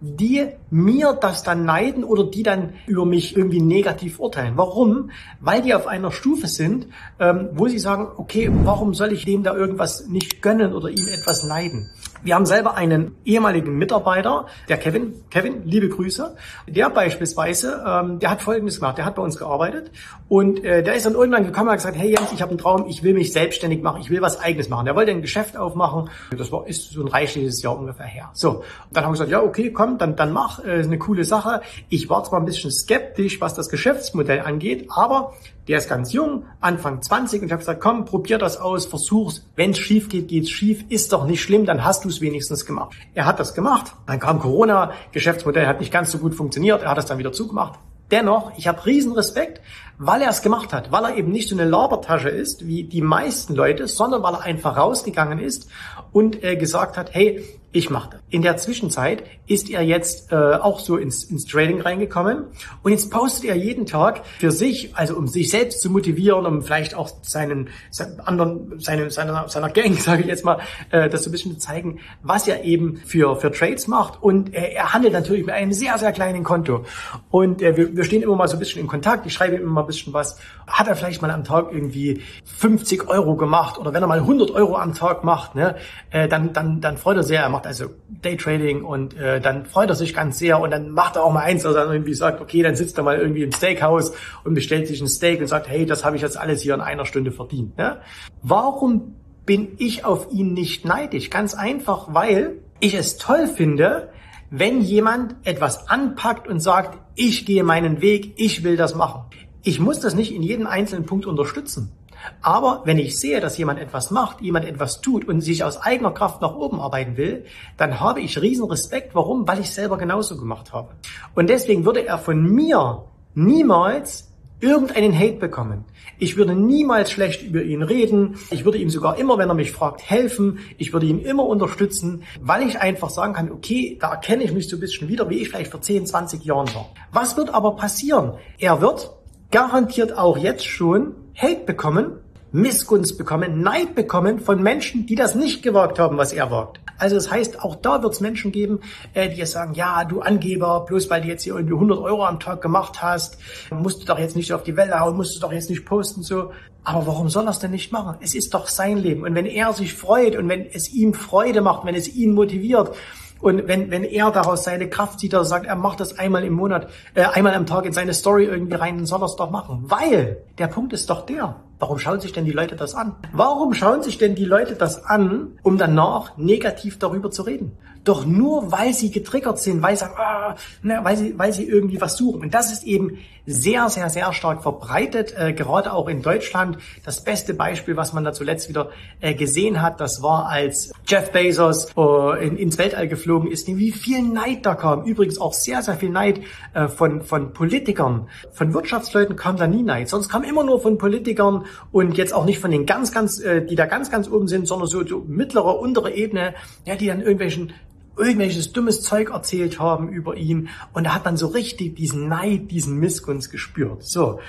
die 0.00 0.46
mir 0.70 1.12
das 1.12 1.42
dann 1.42 1.64
neiden 1.64 2.04
oder 2.04 2.24
die 2.24 2.42
dann 2.42 2.74
über 2.86 3.04
mich 3.04 3.36
irgendwie 3.36 3.60
negativ 3.60 4.20
urteilen. 4.20 4.52
Warum? 4.56 5.10
Weil 5.40 5.62
die 5.62 5.74
auf 5.74 5.86
einer 5.86 6.12
Stufe 6.12 6.46
sind, 6.46 6.86
ähm, 7.18 7.48
wo 7.52 7.68
sie 7.68 7.78
sagen, 7.78 8.08
okay, 8.16 8.50
warum 8.64 8.94
soll 8.94 9.12
ich 9.12 9.24
dem 9.24 9.42
da 9.42 9.54
irgendwas 9.54 10.06
nicht 10.06 10.40
gönnen 10.42 10.72
oder 10.72 10.88
ihm 10.88 11.08
etwas 11.08 11.44
neiden? 11.44 11.90
Wir 12.22 12.34
haben 12.34 12.46
selber 12.46 12.74
einen 12.74 13.14
ehemaligen 13.24 13.78
Mitarbeiter, 13.78 14.46
der 14.68 14.76
Kevin, 14.76 15.14
Kevin, 15.30 15.62
liebe 15.64 15.88
Grüße, 15.88 16.34
der 16.66 16.90
beispielsweise, 16.90 17.84
ähm, 17.86 18.18
der 18.18 18.30
hat 18.30 18.42
Folgendes 18.42 18.80
gemacht, 18.80 18.98
der 18.98 19.04
hat 19.04 19.14
bei 19.14 19.22
uns 19.22 19.38
gearbeitet 19.38 19.92
und 20.28 20.64
äh, 20.64 20.82
der 20.82 20.94
ist 20.94 21.06
dann 21.06 21.14
irgendwann 21.14 21.44
gekommen 21.44 21.68
und 21.68 21.72
hat 21.72 21.78
gesagt, 21.78 21.96
hey 21.96 22.10
Jens, 22.10 22.32
ich 22.32 22.42
habe 22.42 22.50
einen 22.50 22.58
Traum, 22.58 22.86
ich 22.88 23.04
will 23.04 23.14
mich 23.14 23.32
selbstständig 23.32 23.82
machen, 23.82 24.00
ich 24.00 24.10
will 24.10 24.20
was 24.20 24.40
Eigenes 24.40 24.68
machen. 24.68 24.86
Der 24.86 24.96
wollte 24.96 25.12
ein 25.12 25.22
Geschäft 25.22 25.56
aufmachen, 25.56 26.10
das 26.36 26.50
war, 26.50 26.66
ist 26.66 26.90
so 26.90 27.02
ein 27.02 27.08
reichliches 27.08 27.62
Jahr 27.62 27.78
ungefähr 27.78 28.06
her. 28.06 28.30
So, 28.32 28.64
dann 28.90 29.04
haben 29.04 29.10
wir 29.10 29.14
gesagt, 29.14 29.30
ja 29.30 29.40
okay, 29.40 29.72
komm, 29.72 29.87
dann, 29.96 30.16
dann 30.16 30.32
mach, 30.32 30.62
äh, 30.64 30.82
eine 30.82 30.98
coole 30.98 31.24
Sache. 31.24 31.62
Ich 31.88 32.10
war 32.10 32.24
zwar 32.24 32.40
ein 32.40 32.44
bisschen 32.44 32.70
skeptisch, 32.70 33.40
was 33.40 33.54
das 33.54 33.70
Geschäftsmodell 33.70 34.40
angeht, 34.40 34.88
aber 34.90 35.32
der 35.68 35.78
ist 35.78 35.88
ganz 35.88 36.12
jung, 36.12 36.44
Anfang 36.60 37.00
20 37.00 37.40
und 37.40 37.46
ich 37.46 37.52
habe 37.52 37.60
gesagt, 37.60 37.80
komm, 37.80 38.04
probier 38.04 38.38
das 38.38 38.58
aus, 38.58 38.86
versuch's. 38.86 39.46
Wenn 39.54 39.70
es 39.70 39.78
schief 39.78 40.08
geht, 40.08 40.28
geht's 40.28 40.50
schief, 40.50 40.84
ist 40.88 41.12
doch 41.12 41.26
nicht 41.26 41.42
schlimm, 41.42 41.64
dann 41.64 41.84
hast 41.84 42.04
du 42.04 42.08
es 42.08 42.20
wenigstens 42.20 42.66
gemacht. 42.66 42.96
Er 43.14 43.24
hat 43.24 43.38
das 43.38 43.54
gemacht, 43.54 43.92
dann 44.06 44.18
kam 44.18 44.40
Corona, 44.40 44.92
Geschäftsmodell 45.12 45.66
hat 45.66 45.80
nicht 45.80 45.92
ganz 45.92 46.10
so 46.10 46.18
gut 46.18 46.34
funktioniert, 46.34 46.82
er 46.82 46.90
hat 46.90 46.98
es 46.98 47.06
dann 47.06 47.18
wieder 47.18 47.32
zugemacht. 47.32 47.78
Dennoch, 48.10 48.52
ich 48.56 48.66
habe 48.66 48.84
riesen 48.86 49.12
Respekt, 49.12 49.60
weil 49.98 50.22
er 50.22 50.30
es 50.30 50.42
gemacht 50.42 50.72
hat, 50.72 50.92
weil 50.92 51.04
er 51.04 51.16
eben 51.16 51.32
nicht 51.32 51.48
so 51.48 51.56
eine 51.56 51.68
Labertasche 51.68 52.28
ist 52.28 52.66
wie 52.66 52.84
die 52.84 53.02
meisten 53.02 53.54
Leute, 53.54 53.88
sondern 53.88 54.22
weil 54.22 54.34
er 54.34 54.42
einfach 54.42 54.76
rausgegangen 54.76 55.38
ist 55.38 55.68
und 56.12 56.42
äh, 56.42 56.56
gesagt 56.56 56.96
hat, 56.96 57.14
hey, 57.14 57.44
ich 57.70 57.90
mache 57.90 58.10
das. 58.12 58.20
In 58.30 58.40
der 58.40 58.56
Zwischenzeit 58.56 59.24
ist 59.46 59.68
er 59.68 59.82
jetzt 59.82 60.32
äh, 60.32 60.34
auch 60.36 60.80
so 60.80 60.96
ins, 60.96 61.24
ins 61.24 61.44
Trading 61.44 61.82
reingekommen 61.82 62.44
und 62.82 62.92
jetzt 62.92 63.10
postet 63.10 63.44
er 63.44 63.56
jeden 63.56 63.84
Tag 63.84 64.24
für 64.38 64.50
sich, 64.50 64.96
also 64.96 65.16
um 65.16 65.28
sich 65.28 65.50
selbst 65.50 65.82
zu 65.82 65.90
motivieren, 65.90 66.46
um 66.46 66.62
vielleicht 66.62 66.94
auch 66.94 67.10
seinen, 67.20 67.68
seinen 67.90 68.20
anderen, 68.20 68.80
seine, 68.80 69.10
seiner, 69.10 69.48
seiner 69.48 69.68
Gang, 69.68 69.94
sage 70.00 70.22
ich 70.22 70.28
jetzt 70.28 70.46
mal, 70.46 70.60
äh, 70.90 71.10
das 71.10 71.24
so 71.24 71.28
ein 71.28 71.32
bisschen 71.32 71.52
zu 71.52 71.58
zeigen, 71.58 72.00
was 72.22 72.48
er 72.48 72.64
eben 72.64 72.96
für, 73.04 73.36
für 73.36 73.52
Trades 73.52 73.86
macht. 73.86 74.22
Und 74.22 74.54
äh, 74.54 74.72
er 74.72 74.94
handelt 74.94 75.12
natürlich 75.12 75.44
mit 75.44 75.54
einem 75.54 75.72
sehr, 75.72 75.98
sehr 75.98 76.12
kleinen 76.12 76.44
Konto. 76.44 76.86
Und 77.30 77.60
äh, 77.60 77.76
wir, 77.76 77.94
wir 77.94 78.04
stehen 78.04 78.22
immer 78.22 78.36
mal 78.36 78.48
so 78.48 78.56
ein 78.56 78.60
bisschen 78.60 78.80
in 78.80 78.86
Kontakt. 78.86 79.26
Ich 79.26 79.34
schreibe 79.34 79.56
ihm 79.56 79.62
immer 79.62 79.84
bisschen 79.88 80.12
was, 80.12 80.38
hat 80.68 80.86
er 80.86 80.94
vielleicht 80.94 81.20
mal 81.20 81.30
am 81.32 81.42
Tag 81.42 81.72
irgendwie 81.72 82.22
50 82.44 83.08
Euro 83.08 83.34
gemacht 83.34 83.76
oder 83.78 83.92
wenn 83.92 84.02
er 84.02 84.06
mal 84.06 84.20
100 84.20 84.52
Euro 84.52 84.76
am 84.76 84.94
Tag 84.94 85.24
macht, 85.24 85.56
ne, 85.56 85.74
äh, 86.10 86.28
dann, 86.28 86.52
dann, 86.52 86.80
dann 86.80 86.96
freut 86.96 87.16
er 87.16 87.24
sehr. 87.24 87.42
Er 87.42 87.48
macht 87.48 87.66
also 87.66 87.86
Daytrading 88.22 88.84
und 88.84 89.16
äh, 89.16 89.40
dann 89.40 89.66
freut 89.66 89.88
er 89.88 89.96
sich 89.96 90.14
ganz 90.14 90.38
sehr 90.38 90.60
und 90.60 90.70
dann 90.70 90.90
macht 90.90 91.16
er 91.16 91.24
auch 91.24 91.32
mal 91.32 91.42
eins, 91.42 91.64
dass 91.64 91.74
irgendwie 91.74 92.14
sagt, 92.14 92.40
okay, 92.40 92.62
dann 92.62 92.76
sitzt 92.76 92.96
er 92.98 93.02
mal 93.02 93.18
irgendwie 93.18 93.42
im 93.42 93.50
Steakhouse 93.50 94.12
und 94.44 94.54
bestellt 94.54 94.86
sich 94.86 95.00
ein 95.00 95.08
Steak 95.08 95.40
und 95.40 95.48
sagt, 95.48 95.68
hey, 95.68 95.86
das 95.86 96.04
habe 96.04 96.14
ich 96.16 96.22
jetzt 96.22 96.38
alles 96.38 96.62
hier 96.62 96.74
in 96.74 96.80
einer 96.80 97.04
Stunde 97.04 97.32
verdient. 97.32 97.76
Ne? 97.76 97.98
Warum 98.42 99.16
bin 99.44 99.76
ich 99.78 100.04
auf 100.04 100.30
ihn 100.30 100.52
nicht 100.52 100.84
neidisch? 100.84 101.30
Ganz 101.30 101.54
einfach, 101.54 102.08
weil 102.12 102.58
ich 102.80 102.94
es 102.94 103.16
toll 103.16 103.46
finde, 103.46 104.10
wenn 104.50 104.80
jemand 104.80 105.36
etwas 105.44 105.88
anpackt 105.88 106.48
und 106.48 106.60
sagt, 106.60 106.98
ich 107.14 107.44
gehe 107.46 107.64
meinen 107.64 108.00
Weg, 108.00 108.34
ich 108.36 108.62
will 108.62 108.76
das 108.76 108.94
machen. 108.94 109.22
Ich 109.68 109.80
muss 109.80 110.00
das 110.00 110.14
nicht 110.14 110.34
in 110.34 110.42
jedem 110.42 110.66
einzelnen 110.66 111.04
Punkt 111.04 111.26
unterstützen. 111.26 111.92
Aber 112.40 112.80
wenn 112.86 112.98
ich 112.98 113.20
sehe, 113.20 113.38
dass 113.38 113.58
jemand 113.58 113.78
etwas 113.78 114.10
macht, 114.10 114.40
jemand 114.40 114.64
etwas 114.64 115.02
tut 115.02 115.28
und 115.28 115.42
sich 115.42 115.62
aus 115.62 115.76
eigener 115.76 116.10
Kraft 116.10 116.40
nach 116.40 116.54
oben 116.54 116.80
arbeiten 116.80 117.18
will, 117.18 117.44
dann 117.76 118.00
habe 118.00 118.22
ich 118.22 118.40
riesen 118.40 118.64
Respekt. 118.64 119.14
Warum? 119.14 119.46
Weil 119.46 119.60
ich 119.60 119.70
selber 119.70 119.98
genauso 119.98 120.38
gemacht 120.38 120.72
habe. 120.72 120.94
Und 121.34 121.50
deswegen 121.50 121.84
würde 121.84 122.06
er 122.06 122.16
von 122.16 122.42
mir 122.42 123.04
niemals 123.34 124.32
irgendeinen 124.60 125.16
Hate 125.16 125.36
bekommen. 125.36 125.84
Ich 126.18 126.38
würde 126.38 126.54
niemals 126.54 127.10
schlecht 127.10 127.42
über 127.42 127.62
ihn 127.62 127.82
reden. 127.82 128.38
Ich 128.50 128.64
würde 128.64 128.78
ihm 128.78 128.88
sogar 128.88 129.18
immer, 129.18 129.36
wenn 129.36 129.50
er 129.50 129.54
mich 129.54 129.72
fragt, 129.72 130.00
helfen. 130.08 130.60
Ich 130.78 130.94
würde 130.94 131.04
ihn 131.04 131.20
immer 131.20 131.44
unterstützen, 131.44 132.22
weil 132.40 132.66
ich 132.66 132.80
einfach 132.80 133.10
sagen 133.10 133.34
kann, 133.34 133.52
okay, 133.52 133.98
da 134.00 134.12
erkenne 134.12 134.44
ich 134.44 134.52
mich 134.52 134.66
so 134.66 134.78
ein 134.78 134.80
bisschen 134.80 135.08
wieder, 135.08 135.28
wie 135.28 135.42
ich 135.42 135.50
vielleicht 135.50 135.70
vor 135.70 135.82
10, 135.82 136.06
20 136.06 136.42
Jahren 136.42 136.74
war. 136.74 136.88
Was 137.12 137.36
wird 137.36 137.52
aber 137.52 137.76
passieren? 137.76 138.32
Er 138.58 138.80
wird 138.80 139.17
garantiert 139.50 140.16
auch 140.16 140.36
jetzt 140.36 140.66
schon 140.66 141.14
Hate 141.34 141.64
bekommen, 141.64 142.12
Missgunst 142.50 143.18
bekommen, 143.18 143.60
Neid 143.60 143.94
bekommen 143.94 144.40
von 144.40 144.62
Menschen, 144.62 145.06
die 145.06 145.14
das 145.14 145.34
nicht 145.34 145.62
gewagt 145.62 145.98
haben, 145.98 146.16
was 146.16 146.32
er 146.32 146.50
wagt. 146.50 146.80
Also 146.96 147.14
das 147.14 147.30
heißt, 147.30 147.62
auch 147.62 147.76
da 147.76 148.02
wird 148.02 148.14
es 148.14 148.20
Menschen 148.20 148.50
geben, 148.52 148.80
äh, 149.14 149.28
die 149.28 149.36
jetzt 149.36 149.52
sagen, 149.52 149.74
ja, 149.74 150.04
du 150.04 150.20
Angeber, 150.20 150.84
bloß 150.86 151.10
weil 151.10 151.20
du 151.20 151.28
jetzt 151.28 151.44
hier 151.44 151.54
irgendwie 151.54 151.74
100 151.74 151.98
Euro 151.98 152.24
am 152.24 152.40
Tag 152.40 152.60
gemacht 152.60 153.02
hast, 153.02 153.38
musst 153.70 154.02
du 154.02 154.06
doch 154.06 154.18
jetzt 154.18 154.34
nicht 154.34 154.52
auf 154.52 154.64
die 154.64 154.76
Welle 154.76 154.98
hauen, 154.98 155.16
musst 155.16 155.36
du 155.36 155.40
doch 155.40 155.52
jetzt 155.52 155.70
nicht 155.70 155.84
posten 155.84 156.22
so. 156.22 156.50
Aber 156.82 157.06
warum 157.06 157.28
soll 157.28 157.46
er 157.46 157.50
es 157.50 157.58
denn 157.58 157.70
nicht 157.70 157.92
machen? 157.92 158.16
Es 158.20 158.34
ist 158.34 158.54
doch 158.54 158.66
sein 158.66 158.96
Leben. 158.96 159.22
Und 159.22 159.34
wenn 159.34 159.46
er 159.46 159.72
sich 159.74 159.94
freut 159.94 160.34
und 160.36 160.48
wenn 160.48 160.66
es 160.66 160.88
ihm 160.88 161.12
Freude 161.12 161.60
macht, 161.60 161.84
wenn 161.84 161.94
es 161.94 162.08
ihn 162.08 162.32
motiviert, 162.32 162.96
und 163.40 163.68
wenn, 163.68 163.90
wenn 163.90 164.04
er 164.04 164.30
daraus 164.30 164.64
seine 164.64 164.88
Kraft 164.88 165.20
zieht, 165.20 165.32
er 165.32 165.44
sagt, 165.44 165.66
er 165.66 165.76
macht 165.76 166.00
das 166.00 166.18
einmal 166.18 166.44
im 166.44 166.54
Monat, 166.54 166.88
äh, 167.14 167.22
einmal 167.24 167.54
am 167.54 167.66
Tag 167.66 167.84
in 167.84 167.92
seine 167.92 168.14
Story 168.14 168.44
irgendwie 168.44 168.74
rein, 168.74 168.96
dann 168.96 169.06
soll 169.06 169.22
er 169.22 169.26
es 169.26 169.36
doch 169.36 169.50
machen. 169.50 169.84
Weil 169.86 170.38
der 170.58 170.66
Punkt 170.66 170.92
ist 170.92 171.08
doch 171.10 171.24
der. 171.24 171.56
Warum 171.78 171.98
schauen 171.98 172.20
sich 172.20 172.32
denn 172.32 172.44
die 172.44 172.52
Leute 172.52 172.74
das 172.74 172.94
an? 172.94 173.14
Warum 173.32 173.72
schauen 173.72 174.02
sich 174.02 174.18
denn 174.18 174.34
die 174.34 174.44
Leute 174.44 174.74
das 174.74 175.04
an, 175.04 175.58
um 175.62 175.78
danach 175.78 176.36
negativ 176.36 176.98
darüber 176.98 177.30
zu 177.30 177.42
reden? 177.42 177.78
Doch 178.04 178.24
nur 178.24 178.72
weil 178.72 178.94
sie 178.94 179.10
getriggert 179.10 179.58
sind, 179.58 179.82
weil 179.82 179.96
sie, 179.96 180.00
sagen, 180.00 180.14
ah, 180.18 180.56
ne, 180.82 181.00
weil 181.02 181.16
sie, 181.16 181.38
weil 181.38 181.52
sie 181.52 181.64
irgendwie 181.64 182.00
was 182.00 182.16
suchen. 182.16 182.42
Und 182.42 182.54
das 182.54 182.72
ist 182.72 182.84
eben 182.84 183.18
sehr, 183.48 183.88
sehr, 183.88 184.10
sehr 184.10 184.32
stark 184.34 184.62
verbreitet, 184.62 185.34
äh, 185.36 185.54
gerade 185.54 185.92
auch 185.94 186.08
in 186.08 186.20
Deutschland. 186.20 186.76
Das 187.04 187.24
beste 187.24 187.54
Beispiel, 187.54 187.96
was 187.96 188.12
man 188.12 188.22
da 188.22 188.34
zuletzt 188.34 188.68
wieder 188.68 188.90
äh, 189.20 189.34
gesehen 189.34 189.80
hat, 189.80 190.00
das 190.00 190.22
war, 190.22 190.46
als 190.46 190.92
Jeff 191.06 191.32
Bezos 191.32 191.88
äh, 191.96 192.46
in, 192.46 192.58
ins 192.58 192.76
Weltall 192.76 193.08
geflogen 193.08 193.50
ist, 193.50 193.66
wie 193.66 193.90
viel 193.90 194.22
Neid 194.22 194.66
da 194.66 194.74
kam. 194.74 195.04
Übrigens 195.04 195.40
auch 195.40 195.54
sehr, 195.54 195.82
sehr 195.82 195.94
viel 195.94 196.10
Neid 196.10 196.40
äh, 196.74 196.88
von, 196.88 197.22
von 197.22 197.54
Politikern. 197.54 198.28
Von 198.52 198.74
Wirtschaftsleuten 198.74 199.36
kam 199.36 199.56
da 199.56 199.66
nie 199.66 199.82
Neid. 199.82 200.10
Sonst 200.10 200.28
kam 200.28 200.44
immer 200.44 200.62
nur 200.62 200.82
von 200.82 200.98
Politikern 200.98 201.64
und 201.90 202.18
jetzt 202.18 202.34
auch 202.34 202.44
nicht 202.44 202.58
von 202.58 202.70
den 202.70 202.84
ganz, 202.84 203.12
ganz, 203.12 203.40
äh, 203.40 203.64
die 203.64 203.76
da 203.76 203.86
ganz, 203.86 204.10
ganz 204.10 204.28
oben 204.28 204.46
sind, 204.46 204.68
sondern 204.68 204.88
so, 204.88 205.06
so 205.06 205.24
mittlere, 205.26 205.78
untere 205.78 206.12
Ebene, 206.12 206.54
ja, 206.84 206.96
die 206.96 207.06
dann 207.06 207.20
irgendwelchen 207.20 207.72
irgendwelches 208.18 208.72
dummes 208.72 209.02
Zeug 209.02 209.30
erzählt 209.30 209.78
haben 209.78 210.08
über 210.08 210.36
ihn 210.36 210.68
und 210.92 211.04
da 211.04 211.14
hat 211.14 211.24
man 211.24 211.36
so 211.36 211.48
richtig 211.48 211.96
diesen 211.96 212.28
Neid, 212.28 212.70
diesen 212.70 212.98
Missgunst 212.98 213.50
gespürt. 213.50 214.04
So. 214.04 214.40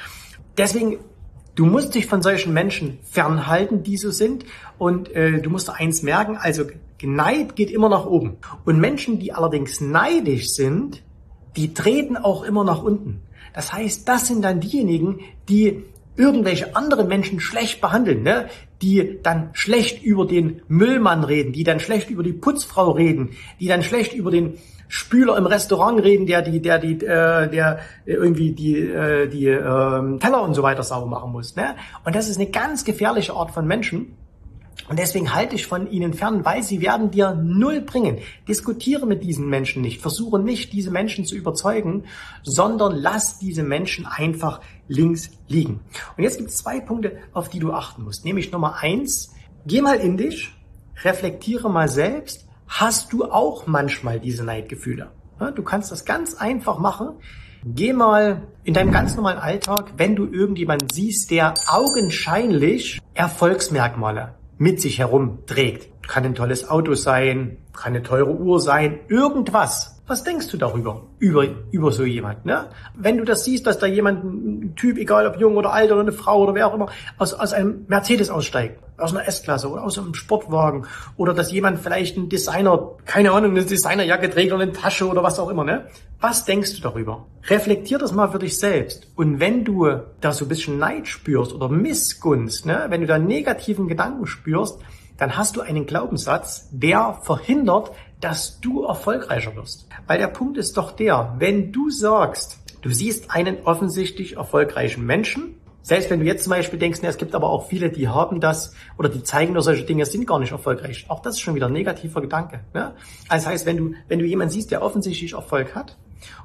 Deswegen, 0.57 0.99
du 1.55 1.65
musst 1.65 1.95
dich 1.95 2.07
von 2.07 2.21
solchen 2.21 2.53
Menschen 2.53 2.99
fernhalten, 3.03 3.83
die 3.83 3.97
so 3.97 4.11
sind 4.11 4.45
und 4.77 5.09
äh, 5.15 5.41
du 5.41 5.49
musst 5.49 5.69
eins 5.69 6.03
merken, 6.03 6.37
also 6.37 6.65
Neid 7.01 7.55
geht 7.55 7.71
immer 7.71 7.89
nach 7.89 8.05
oben. 8.05 8.37
Und 8.65 8.79
Menschen, 8.79 9.19
die 9.19 9.33
allerdings 9.33 9.79
neidisch 9.79 10.49
sind, 10.49 11.01
die 11.55 11.73
treten 11.73 12.17
auch 12.17 12.43
immer 12.43 12.63
nach 12.63 12.83
unten. 12.83 13.21
Das 13.53 13.73
heißt, 13.73 14.07
das 14.07 14.27
sind 14.27 14.43
dann 14.43 14.59
diejenigen, 14.59 15.21
die 15.47 15.85
irgendwelche 16.15 16.75
anderen 16.75 17.07
Menschen 17.07 17.39
schlecht 17.39 17.81
behandeln, 17.81 18.23
ne? 18.23 18.49
Die 18.81 19.19
dann 19.21 19.49
schlecht 19.53 20.03
über 20.03 20.25
den 20.25 20.61
Müllmann 20.67 21.23
reden, 21.23 21.51
die 21.51 21.63
dann 21.63 21.79
schlecht 21.79 22.09
über 22.09 22.23
die 22.23 22.33
Putzfrau 22.33 22.91
reden, 22.91 23.31
die 23.59 23.67
dann 23.67 23.83
schlecht 23.83 24.13
über 24.13 24.31
den 24.31 24.57
Spüler 24.87 25.37
im 25.37 25.45
Restaurant 25.45 26.01
reden, 26.01 26.25
der 26.25 26.41
die, 26.41 26.61
der 26.61 26.79
die, 26.79 26.93
äh, 26.95 27.47
der 27.49 27.79
irgendwie 28.05 28.51
die, 28.51 28.79
äh, 28.79 29.27
die 29.27 29.45
äh, 29.45 30.17
Teller 30.19 30.41
und 30.41 30.55
so 30.55 30.63
weiter 30.63 30.83
sauber 30.83 31.05
machen 31.05 31.31
muss. 31.31 31.55
Ne? 31.55 31.75
Und 32.03 32.15
das 32.15 32.27
ist 32.27 32.37
eine 32.37 32.49
ganz 32.49 32.83
gefährliche 32.85 33.33
Art 33.33 33.51
von 33.51 33.67
Menschen. 33.67 34.15
Und 34.89 34.97
deswegen 34.97 35.35
halte 35.35 35.55
ich 35.55 35.67
von 35.67 35.91
ihnen 35.91 36.15
fern, 36.15 36.43
weil 36.43 36.63
sie 36.63 36.81
werden 36.81 37.11
dir 37.11 37.35
null 37.35 37.81
bringen. 37.81 38.17
Diskutiere 38.47 39.05
mit 39.05 39.23
diesen 39.23 39.47
Menschen 39.47 39.83
nicht. 39.83 40.01
Versuche 40.01 40.39
nicht, 40.39 40.73
diese 40.73 40.89
Menschen 40.89 41.25
zu 41.25 41.35
überzeugen, 41.35 42.05
sondern 42.41 42.95
lass 42.95 43.37
diese 43.37 43.61
Menschen 43.61 44.07
einfach 44.07 44.61
links 44.89 45.31
liegen. 45.47 45.79
Und 46.17 46.23
jetzt 46.23 46.37
gibt 46.37 46.49
es 46.49 46.57
zwei 46.57 46.81
Punkte, 46.81 47.17
auf 47.31 47.47
die 47.47 47.59
du 47.59 47.71
achten 47.71 48.03
musst. 48.03 48.25
Nämlich 48.25 48.51
Nummer 48.51 48.75
eins, 48.81 49.33
geh 49.65 49.81
mal 49.81 49.97
in 49.97 50.17
dich, 50.17 50.51
reflektiere 51.03 51.69
mal 51.69 51.87
selbst, 51.87 52.47
hast 52.67 53.13
du 53.13 53.23
auch 53.25 53.67
manchmal 53.67 54.19
diese 54.19 54.43
Neidgefühle? 54.43 55.11
Du 55.55 55.63
kannst 55.63 55.91
das 55.91 56.03
ganz 56.03 56.35
einfach 56.35 56.79
machen. 56.79 57.11
Geh 57.63 57.93
mal 57.93 58.47
in 58.63 58.73
deinem 58.73 58.91
ganz 58.91 59.15
normalen 59.15 59.37
Alltag, 59.37 59.93
wenn 59.97 60.15
du 60.15 60.25
irgendjemanden 60.25 60.89
siehst, 60.91 61.31
der 61.31 61.53
augenscheinlich 61.67 62.99
Erfolgsmerkmale 63.13 64.35
mit 64.57 64.81
sich 64.81 64.99
herumträgt. 64.99 65.89
Kann 66.09 66.25
ein 66.25 66.33
tolles 66.33 66.67
Auto 66.67 66.95
sein, 66.95 67.57
kann 67.71 67.93
eine 67.93 68.01
teure 68.01 68.31
Uhr 68.31 68.59
sein, 68.59 69.01
irgendwas. 69.09 70.01
Was 70.07 70.23
denkst 70.23 70.47
du 70.47 70.57
darüber? 70.57 71.03
Über, 71.19 71.45
über 71.69 71.91
so 71.91 72.03
jemand, 72.03 72.45
ne? 72.45 72.65
Wenn 72.95 73.19
du 73.19 73.25
das 73.25 73.43
siehst, 73.43 73.67
dass 73.67 73.77
da 73.77 73.85
jemand, 73.85 74.23
ein 74.23 74.75
Typ, 74.75 74.97
egal 74.97 75.27
ob 75.27 75.39
jung 75.39 75.55
oder 75.55 75.71
alt 75.71 75.91
oder 75.91 76.01
eine 76.01 76.11
Frau 76.11 76.41
oder 76.41 76.55
wer 76.55 76.65
auch 76.65 76.73
immer, 76.73 76.87
aus, 77.19 77.35
aus 77.35 77.53
einem 77.53 77.85
Mercedes 77.87 78.31
aussteigt, 78.31 78.79
aus 78.97 79.15
einer 79.15 79.27
S-Klasse 79.27 79.69
oder 79.69 79.83
aus 79.83 79.99
einem 79.99 80.15
Sportwagen 80.15 80.87
oder 81.15 81.35
dass 81.35 81.51
jemand 81.51 81.79
vielleicht 81.79 82.17
ein 82.17 82.27
Designer, 82.27 82.95
keine 83.05 83.31
Ahnung, 83.31 83.51
eine 83.51 83.63
Designerjacke 83.63 84.31
trägt 84.31 84.51
oder 84.51 84.63
eine 84.63 84.71
Tasche 84.71 85.07
oder 85.07 85.21
was 85.21 85.37
auch 85.37 85.49
immer, 85.49 85.63
ne? 85.63 85.85
Was 86.19 86.43
denkst 86.43 86.75
du 86.77 86.81
darüber? 86.81 87.27
Reflektier 87.49 87.99
das 87.99 88.13
mal 88.13 88.31
für 88.31 88.39
dich 88.39 88.57
selbst. 88.57 89.11
Und 89.15 89.39
wenn 89.39 89.63
du 89.63 89.87
da 90.21 90.31
so 90.31 90.45
ein 90.45 90.49
bisschen 90.49 90.79
Neid 90.79 91.07
spürst 91.07 91.53
oder 91.53 91.69
Missgunst, 91.69 92.65
ne? 92.65 92.87
Wenn 92.89 93.01
du 93.01 93.05
da 93.05 93.19
negativen 93.19 93.87
Gedanken 93.87 94.25
spürst, 94.25 94.79
dann 95.19 95.37
hast 95.37 95.55
du 95.55 95.61
einen 95.61 95.85
Glaubenssatz, 95.85 96.69
der 96.71 97.19
verhindert, 97.21 97.91
dass 98.21 98.59
du 98.59 98.83
erfolgreicher 98.83 99.55
wirst. 99.55 99.87
Weil 100.07 100.17
der 100.17 100.27
Punkt 100.27 100.57
ist 100.57 100.77
doch 100.77 100.91
der, 100.91 101.35
wenn 101.37 101.71
du 101.71 101.89
sagst, 101.89 102.59
du 102.81 102.89
siehst 102.89 103.31
einen 103.31 103.57
offensichtlich 103.65 104.37
erfolgreichen 104.37 105.05
Menschen, 105.05 105.55
selbst 105.81 106.09
wenn 106.09 106.19
du 106.19 106.25
jetzt 106.25 106.43
zum 106.43 106.51
Beispiel 106.51 106.77
denkst, 106.77 107.01
ne, 107.01 107.07
es 107.07 107.17
gibt 107.17 107.33
aber 107.33 107.49
auch 107.49 107.67
viele, 107.67 107.89
die 107.89 108.07
haben 108.07 108.41
das 108.41 108.73
oder 108.97 109.09
die 109.09 109.23
zeigen 109.23 109.53
nur 109.53 109.63
solche 109.63 109.85
Dinge, 109.85 110.05
sind 110.05 110.27
gar 110.27 110.39
nicht 110.39 110.51
erfolgreich. 110.51 111.05
Auch 111.07 111.21
das 111.21 111.35
ist 111.35 111.41
schon 111.41 111.55
wieder 111.55 111.67
ein 111.67 111.73
negativer 111.73 112.21
Gedanke. 112.21 112.59
Ne? 112.73 112.93
Also 113.27 113.45
das 113.45 113.47
heißt, 113.47 113.65
wenn 113.65 113.77
du, 113.77 113.93
wenn 114.07 114.19
du 114.19 114.25
jemanden 114.25 114.51
siehst, 114.51 114.71
der 114.71 114.81
offensichtlich 114.81 115.33
Erfolg 115.33 115.75
hat 115.75 115.97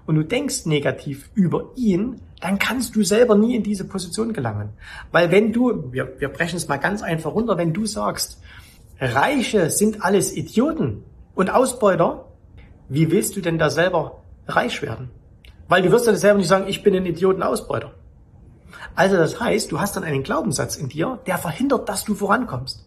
und 0.06 0.14
du 0.14 0.22
denkst 0.22 0.66
negativ 0.66 1.30
über 1.34 1.72
ihn, 1.76 2.20
dann 2.40 2.58
kannst 2.58 2.94
du 2.94 3.02
selber 3.02 3.34
nie 3.34 3.56
in 3.56 3.62
diese 3.62 3.84
Position 3.84 4.32
gelangen. 4.32 4.70
Weil 5.12 5.30
wenn 5.30 5.52
du, 5.52 5.92
wir, 5.92 6.14
wir 6.18 6.28
brechen 6.28 6.56
es 6.56 6.68
mal 6.68 6.76
ganz 6.76 7.02
einfach 7.02 7.32
runter, 7.32 7.58
wenn 7.58 7.72
du 7.72 7.86
sagst, 7.86 8.40
Reiche 9.00 9.70
sind 9.70 10.02
alles 10.02 10.34
Idioten, 10.36 11.04
und 11.34 11.50
Ausbeuter, 11.50 12.26
wie 12.88 13.10
willst 13.10 13.36
du 13.36 13.40
denn 13.40 13.58
da 13.58 13.70
selber 13.70 14.22
reich 14.46 14.82
werden? 14.82 15.10
Weil 15.68 15.82
du 15.82 15.90
wirst 15.90 16.06
ja 16.06 16.14
selber 16.14 16.38
nicht 16.38 16.48
sagen, 16.48 16.66
ich 16.68 16.82
bin 16.82 16.94
ein 16.94 17.06
Idioten-Ausbeuter. 17.06 17.92
Also 18.94 19.16
das 19.16 19.40
heißt, 19.40 19.72
du 19.72 19.80
hast 19.80 19.96
dann 19.96 20.04
einen 20.04 20.22
Glaubenssatz 20.22 20.76
in 20.76 20.88
dir, 20.88 21.18
der 21.26 21.38
verhindert, 21.38 21.88
dass 21.88 22.04
du 22.04 22.14
vorankommst. 22.14 22.86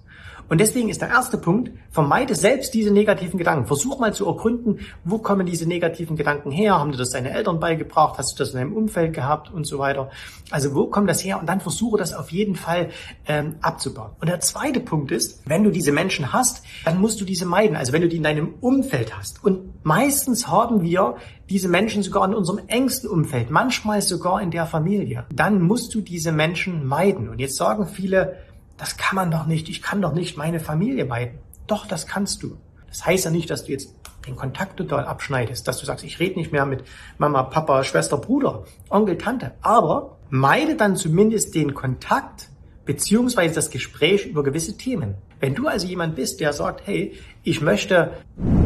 Und 0.50 0.60
deswegen 0.60 0.90
ist 0.90 1.02
der 1.02 1.10
erste 1.10 1.38
Punkt, 1.38 1.72
vermeide 1.92 2.36
selbst 2.36 2.74
diese 2.74 2.92
negativen 2.92 3.38
Gedanken. 3.38 3.68
Versuch 3.68 4.00
mal 4.00 4.14
zu 4.14 4.26
ergründen, 4.26 4.80
wo 5.04 5.18
kommen 5.18 5.46
diese 5.46 5.68
negativen 5.68 6.16
Gedanken 6.16 6.52
her? 6.52 6.80
Haben 6.80 6.92
dir 6.92 6.98
das 6.98 7.10
deine 7.10 7.32
Eltern 7.32 7.60
beigebracht? 7.60 8.18
Hast 8.18 8.34
du 8.34 8.44
das 8.44 8.52
in 8.52 8.60
deinem 8.60 8.74
Umfeld 8.74 9.14
gehabt 9.14 9.52
und 9.52 9.66
so 9.66 9.80
weiter? 9.80 10.10
Also 10.50 10.74
wo 10.74 10.88
kommt 10.88 11.10
das 11.10 11.24
her? 11.24 11.40
Und 11.40 11.48
dann 11.48 11.60
versuche 11.60 11.98
das 11.98 12.14
auf 12.14 12.32
jeden 12.32 12.56
Fall 12.56 12.90
ähm, 13.28 13.56
abzubauen. 13.62 14.12
Und 14.22 14.30
der 14.30 14.40
zweite 14.40 14.80
Punkt 14.80 15.12
ist, 15.12 15.42
wenn 15.46 15.64
du 15.64 15.72
diese 15.72 15.92
Menschen 15.92 16.32
hast, 16.32 16.64
dann 16.86 17.02
musst 17.02 17.20
du 17.20 17.26
diese 17.26 17.46
meiden. 17.46 17.76
Also 17.76 17.92
wenn 17.92 18.02
du 18.02 18.08
die 18.08 18.18
in 18.18 18.24
deinem 18.24 18.54
Umfeld 18.62 19.18
hast. 19.18 19.44
Und 19.44 19.86
meistens 19.86 20.48
haben 20.48 20.82
wir 20.82 21.16
diese 21.50 21.70
Menschen 21.70 22.04
sogar 22.04 22.26
in 22.26 22.34
unserem 22.34 22.60
engsten 22.68 23.10
Umfeld, 23.10 23.50
manchmal 23.50 24.02
sogar 24.02 24.42
in 24.42 24.52
der 24.52 24.66
Familie. 24.66 25.26
Dann 25.34 25.62
musst 25.62 25.94
du 25.96 26.02
diese 26.02 26.32
Menschen 26.32 26.86
meiden. 26.86 27.30
Und 27.30 27.40
jetzt 27.40 27.56
sagen 27.56 27.88
viele, 27.88 28.38
das 28.78 28.98
kann 28.98 29.16
man 29.16 29.32
doch 29.32 29.46
nicht, 29.46 29.70
ich 29.70 29.82
kann 29.82 30.02
doch 30.02 30.14
nicht 30.14 30.38
meine 30.38 30.60
Familie 30.60 31.06
meiden. 31.06 31.40
Doch, 31.66 31.86
das 31.86 32.08
kannst 32.08 32.44
du. 32.44 32.58
Das 32.88 33.06
heißt 33.06 33.26
ja 33.26 33.32
nicht, 33.32 33.50
dass 33.50 33.66
du 33.66 33.72
jetzt 33.72 33.94
den 34.26 34.36
Kontakt 34.36 34.78
total 34.78 35.06
abschneidest, 35.06 35.68
dass 35.68 35.80
du 35.80 35.86
sagst, 35.86 36.04
ich 36.04 36.20
rede 36.20 36.40
nicht 36.40 36.52
mehr 36.52 36.66
mit 36.66 36.84
Mama, 37.18 37.44
Papa, 37.44 37.84
Schwester, 37.84 38.18
Bruder, 38.18 38.66
Onkel, 38.90 39.18
Tante. 39.18 39.54
Aber 39.62 40.18
meide 40.30 40.76
dann 40.76 40.96
zumindest 40.96 41.56
den 41.56 41.74
Kontakt 41.74 42.50
beziehungsweise 42.86 43.56
das 43.56 43.70
Gespräch 43.70 44.26
über 44.26 44.44
gewisse 44.44 44.78
Themen. 44.78 45.16
Wenn 45.40 45.54
du 45.54 45.68
also 45.68 45.86
jemand 45.86 46.16
bist, 46.16 46.40
der 46.40 46.54
sagt, 46.54 46.88
hey, 46.88 47.14
ich 47.44 47.62
möchte 47.62 48.14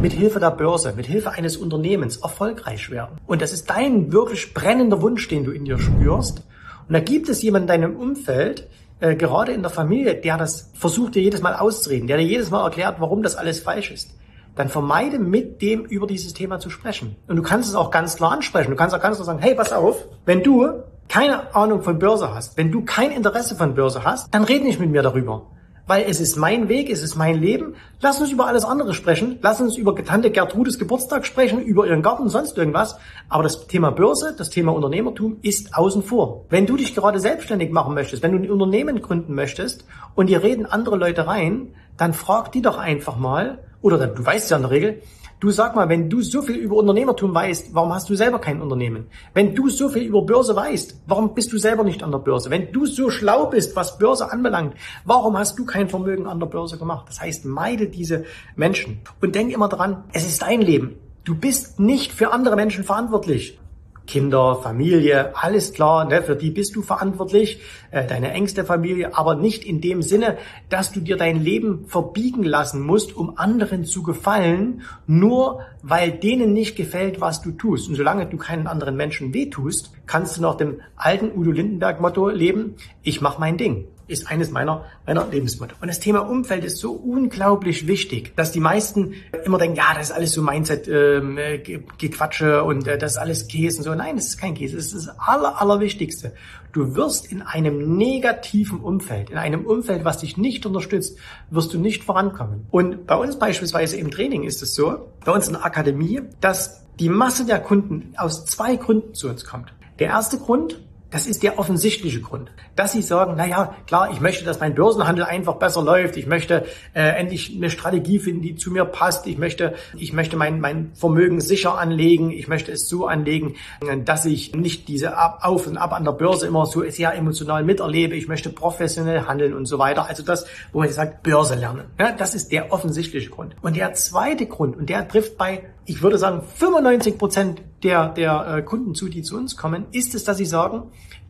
mit 0.00 0.12
Hilfe 0.12 0.40
der 0.40 0.52
Börse, 0.52 0.94
mit 0.96 1.06
Hilfe 1.06 1.32
eines 1.32 1.56
Unternehmens 1.56 2.18
erfolgreich 2.18 2.88
werden 2.90 3.18
und 3.26 3.42
das 3.42 3.52
ist 3.52 3.68
dein 3.68 4.12
wirklich 4.12 4.54
brennender 4.54 5.02
Wunsch, 5.02 5.28
den 5.28 5.44
du 5.44 5.50
in 5.50 5.64
dir 5.64 5.78
spürst 5.78 6.42
und 6.88 6.94
da 6.94 7.00
gibt 7.00 7.28
es 7.28 7.42
jemanden 7.42 7.68
in 7.68 7.80
deinem 7.80 7.96
Umfeld, 7.96 8.68
äh, 9.02 9.16
gerade 9.16 9.52
in 9.52 9.62
der 9.62 9.70
Familie, 9.70 10.14
der 10.14 10.38
das 10.38 10.70
versucht 10.74 11.16
dir 11.16 11.22
jedes 11.22 11.42
Mal 11.42 11.54
auszureden, 11.54 12.06
der 12.06 12.18
dir 12.18 12.24
jedes 12.24 12.50
Mal 12.50 12.64
erklärt, 12.64 13.00
warum 13.00 13.22
das 13.22 13.36
alles 13.36 13.58
falsch 13.58 13.90
ist, 13.90 14.14
dann 14.54 14.68
vermeide 14.68 15.18
mit 15.18 15.60
dem 15.60 15.84
über 15.84 16.06
dieses 16.06 16.34
Thema 16.34 16.60
zu 16.60 16.70
sprechen. 16.70 17.16
Und 17.26 17.36
du 17.36 17.42
kannst 17.42 17.68
es 17.68 17.74
auch 17.74 17.90
ganz 17.90 18.16
klar 18.16 18.32
ansprechen. 18.32 18.70
Du 18.70 18.76
kannst 18.76 18.94
auch 18.94 19.00
ganz 19.00 19.16
klar 19.16 19.26
sagen, 19.26 19.40
hey, 19.40 19.54
pass 19.54 19.72
auf, 19.72 20.06
wenn 20.24 20.42
du 20.42 20.84
keine 21.08 21.54
Ahnung 21.54 21.82
von 21.82 21.98
Börse 21.98 22.32
hast, 22.32 22.56
wenn 22.56 22.70
du 22.70 22.84
kein 22.84 23.10
Interesse 23.10 23.56
von 23.56 23.74
Börse 23.74 24.04
hast, 24.04 24.32
dann 24.32 24.44
red 24.44 24.62
nicht 24.62 24.78
mit 24.78 24.90
mir 24.90 25.02
darüber 25.02 25.46
weil 25.86 26.04
es 26.08 26.20
ist 26.20 26.36
mein 26.36 26.68
Weg, 26.68 26.90
es 26.90 27.02
ist 27.02 27.16
mein 27.16 27.40
Leben. 27.40 27.74
Lass 28.00 28.20
uns 28.20 28.30
über 28.30 28.46
alles 28.46 28.64
andere 28.64 28.94
sprechen. 28.94 29.38
Lass 29.42 29.60
uns 29.60 29.76
über 29.76 29.94
Tante 29.94 30.30
Gertrudes 30.30 30.78
Geburtstag 30.78 31.26
sprechen, 31.26 31.60
über 31.60 31.86
ihren 31.86 32.02
Garten, 32.02 32.28
sonst 32.28 32.56
irgendwas. 32.56 32.96
Aber 33.28 33.42
das 33.42 33.66
Thema 33.66 33.90
Börse, 33.90 34.34
das 34.36 34.50
Thema 34.50 34.72
Unternehmertum 34.72 35.38
ist 35.42 35.74
außen 35.76 36.02
vor. 36.02 36.44
Wenn 36.50 36.66
du 36.66 36.76
dich 36.76 36.94
gerade 36.94 37.18
selbstständig 37.18 37.70
machen 37.70 37.94
möchtest, 37.94 38.22
wenn 38.22 38.32
du 38.32 38.38
ein 38.38 38.50
Unternehmen 38.50 39.02
gründen 39.02 39.34
möchtest 39.34 39.84
und 40.14 40.28
dir 40.28 40.42
reden 40.42 40.66
andere 40.66 40.96
Leute 40.96 41.26
rein, 41.26 41.74
dann 41.96 42.12
frag 42.14 42.52
die 42.52 42.62
doch 42.62 42.78
einfach 42.78 43.16
mal, 43.16 43.58
oder 43.80 44.06
du 44.06 44.24
weißt 44.24 44.50
ja 44.50 44.56
in 44.56 44.62
der 44.62 44.70
Regel, 44.70 45.02
Du 45.42 45.50
sag 45.50 45.74
mal, 45.74 45.88
wenn 45.88 46.08
du 46.08 46.22
so 46.22 46.40
viel 46.40 46.54
über 46.54 46.76
Unternehmertum 46.76 47.34
weißt, 47.34 47.74
warum 47.74 47.92
hast 47.92 48.08
du 48.08 48.14
selber 48.14 48.38
kein 48.38 48.62
Unternehmen? 48.62 49.08
Wenn 49.34 49.56
du 49.56 49.68
so 49.68 49.88
viel 49.88 50.04
über 50.04 50.22
Börse 50.22 50.54
weißt, 50.54 51.02
warum 51.08 51.34
bist 51.34 51.52
du 51.52 51.58
selber 51.58 51.82
nicht 51.82 52.04
an 52.04 52.12
der 52.12 52.20
Börse? 52.20 52.48
Wenn 52.48 52.70
du 52.70 52.86
so 52.86 53.10
schlau 53.10 53.46
bist, 53.46 53.74
was 53.74 53.98
Börse 53.98 54.30
anbelangt, 54.30 54.76
warum 55.04 55.36
hast 55.36 55.58
du 55.58 55.64
kein 55.64 55.88
Vermögen 55.88 56.28
an 56.28 56.38
der 56.38 56.46
Börse 56.46 56.78
gemacht? 56.78 57.06
Das 57.08 57.20
heißt, 57.20 57.44
meide 57.44 57.88
diese 57.88 58.24
Menschen 58.54 59.00
und 59.20 59.34
denk 59.34 59.52
immer 59.52 59.68
dran, 59.68 60.04
es 60.12 60.24
ist 60.24 60.42
dein 60.42 60.60
Leben. 60.60 60.94
Du 61.24 61.34
bist 61.34 61.80
nicht 61.80 62.12
für 62.12 62.32
andere 62.32 62.54
Menschen 62.54 62.84
verantwortlich. 62.84 63.58
Kinder, 64.06 64.56
Familie, 64.56 65.34
alles 65.36 65.72
klar, 65.72 66.04
ne, 66.04 66.22
für 66.22 66.36
die 66.36 66.50
bist 66.50 66.76
du 66.76 66.82
verantwortlich, 66.82 67.60
äh, 67.90 68.06
deine 68.06 68.32
engste 68.32 68.64
Familie, 68.64 69.16
aber 69.16 69.34
nicht 69.34 69.64
in 69.64 69.80
dem 69.80 70.02
Sinne, 70.02 70.38
dass 70.68 70.92
du 70.92 71.00
dir 71.00 71.16
dein 71.16 71.42
Leben 71.42 71.86
verbiegen 71.86 72.42
lassen 72.42 72.80
musst, 72.80 73.16
um 73.16 73.38
anderen 73.38 73.84
zu 73.84 74.02
gefallen, 74.02 74.82
nur 75.06 75.60
weil 75.82 76.12
denen 76.12 76.52
nicht 76.52 76.76
gefällt, 76.76 77.20
was 77.20 77.42
du 77.42 77.52
tust. 77.52 77.88
Und 77.88 77.94
solange 77.94 78.26
du 78.26 78.36
keinen 78.36 78.66
anderen 78.66 78.96
Menschen 78.96 79.34
wehtust, 79.34 79.92
kannst 80.06 80.36
du 80.36 80.42
nach 80.42 80.56
dem 80.56 80.80
alten 80.96 81.30
Udo 81.36 81.50
Lindenberg 81.50 82.00
Motto 82.00 82.28
leben, 82.28 82.74
ich 83.02 83.20
mach 83.20 83.38
mein 83.38 83.56
Ding 83.56 83.86
ist 84.12 84.30
eines 84.30 84.50
meiner, 84.50 84.84
meiner 85.06 85.26
Lebensmotto. 85.26 85.74
Und 85.80 85.88
das 85.88 85.98
Thema 85.98 86.20
Umfeld 86.20 86.64
ist 86.64 86.78
so 86.78 86.92
unglaublich 86.92 87.86
wichtig, 87.86 88.34
dass 88.36 88.52
die 88.52 88.60
meisten 88.60 89.14
immer 89.44 89.58
denken, 89.58 89.76
ja, 89.76 89.94
das 89.94 90.10
ist 90.10 90.12
alles 90.12 90.32
so 90.32 90.42
Mindset-Gequatsche 90.42 92.44
ähm, 92.44 92.52
äh, 92.52 92.60
und 92.60 92.86
äh, 92.86 92.98
das 92.98 93.12
ist 93.12 93.18
alles 93.18 93.48
Käse 93.48 93.78
und 93.78 93.84
so. 93.84 93.94
Nein, 93.94 94.16
das 94.16 94.26
ist 94.26 94.38
kein 94.38 94.54
Käse. 94.54 94.76
Das 94.76 94.86
ist 94.86 94.94
das 94.94 95.18
Aller, 95.18 95.60
Allerwichtigste. 95.60 96.34
Du 96.72 96.94
wirst 96.94 97.30
in 97.30 97.42
einem 97.42 97.96
negativen 97.96 98.80
Umfeld, 98.80 99.30
in 99.30 99.38
einem 99.38 99.66
Umfeld, 99.66 100.04
was 100.04 100.18
dich 100.18 100.36
nicht 100.36 100.64
unterstützt, 100.64 101.18
wirst 101.50 101.74
du 101.74 101.78
nicht 101.78 102.04
vorankommen. 102.04 102.66
Und 102.70 103.06
bei 103.06 103.16
uns 103.16 103.38
beispielsweise 103.38 103.96
im 103.96 104.10
Training 104.10 104.44
ist 104.44 104.62
es 104.62 104.74
so, 104.74 105.08
bei 105.24 105.32
uns 105.32 105.48
in 105.48 105.54
der 105.54 105.64
Akademie, 105.64 106.22
dass 106.40 106.82
die 106.98 107.08
Masse 107.08 107.44
der 107.44 107.60
Kunden 107.60 108.14
aus 108.16 108.46
zwei 108.46 108.76
Gründen 108.76 109.14
zu 109.14 109.28
uns 109.28 109.44
kommt. 109.44 109.72
Der 109.98 110.08
erste 110.08 110.38
Grund, 110.38 110.80
das 111.12 111.26
ist 111.26 111.42
der 111.42 111.58
offensichtliche 111.58 112.20
Grund, 112.22 112.50
dass 112.74 112.92
sie 112.92 113.02
sagen, 113.02 113.34
na 113.36 113.46
ja, 113.46 113.76
klar, 113.86 114.10
ich 114.10 114.20
möchte, 114.20 114.44
dass 114.44 114.60
mein 114.60 114.74
Börsenhandel 114.74 115.24
einfach 115.24 115.56
besser 115.56 115.82
läuft. 115.82 116.16
Ich 116.16 116.26
möchte 116.26 116.64
äh, 116.94 117.02
endlich 117.02 117.54
eine 117.54 117.70
Strategie 117.70 118.18
finden, 118.18 118.40
die 118.40 118.54
zu 118.56 118.70
mir 118.70 118.86
passt. 118.86 119.26
Ich 119.26 119.36
möchte, 119.36 119.74
ich 119.96 120.14
möchte 120.14 120.36
mein, 120.36 120.60
mein 120.60 120.92
Vermögen 120.94 121.42
sicher 121.42 121.78
anlegen. 121.78 122.30
Ich 122.30 122.48
möchte 122.48 122.72
es 122.72 122.88
so 122.88 123.06
anlegen, 123.06 123.56
dass 124.04 124.24
ich 124.24 124.54
nicht 124.54 124.88
diese 124.88 125.18
Auf 125.44 125.66
und 125.66 125.76
Ab 125.76 125.92
an 125.92 126.04
der 126.04 126.12
Börse 126.12 126.46
immer 126.46 126.64
so 126.64 126.82
sehr 126.88 127.14
emotional 127.14 127.62
miterlebe. 127.62 128.16
Ich 128.16 128.26
möchte 128.26 128.48
professionell 128.48 129.26
handeln 129.26 129.52
und 129.52 129.66
so 129.66 129.78
weiter. 129.78 130.06
Also 130.08 130.22
das, 130.22 130.46
wo 130.72 130.80
man 130.80 130.88
sagt, 130.88 131.22
Börse 131.22 131.56
lernen. 131.56 131.84
Ja, 132.00 132.12
das 132.12 132.34
ist 132.34 132.52
der 132.52 132.72
offensichtliche 132.72 133.28
Grund. 133.28 133.54
Und 133.60 133.76
der 133.76 133.92
zweite 133.92 134.46
Grund, 134.46 134.78
und 134.78 134.88
der 134.88 135.06
trifft 135.06 135.36
bei, 135.36 135.64
ich 135.84 136.02
würde 136.02 136.16
sagen, 136.16 136.42
95 136.56 137.18
Prozent 137.18 137.62
der, 137.82 138.08
der 138.08 138.56
äh, 138.58 138.62
Kunden 138.62 138.94
zu, 138.94 139.08
die 139.08 139.22
zu 139.22 139.36
uns 139.36 139.56
kommen, 139.56 139.86
ist 139.92 140.14
es, 140.14 140.24
dass 140.24 140.36
sie 140.36 140.44
sagen, 140.44 140.84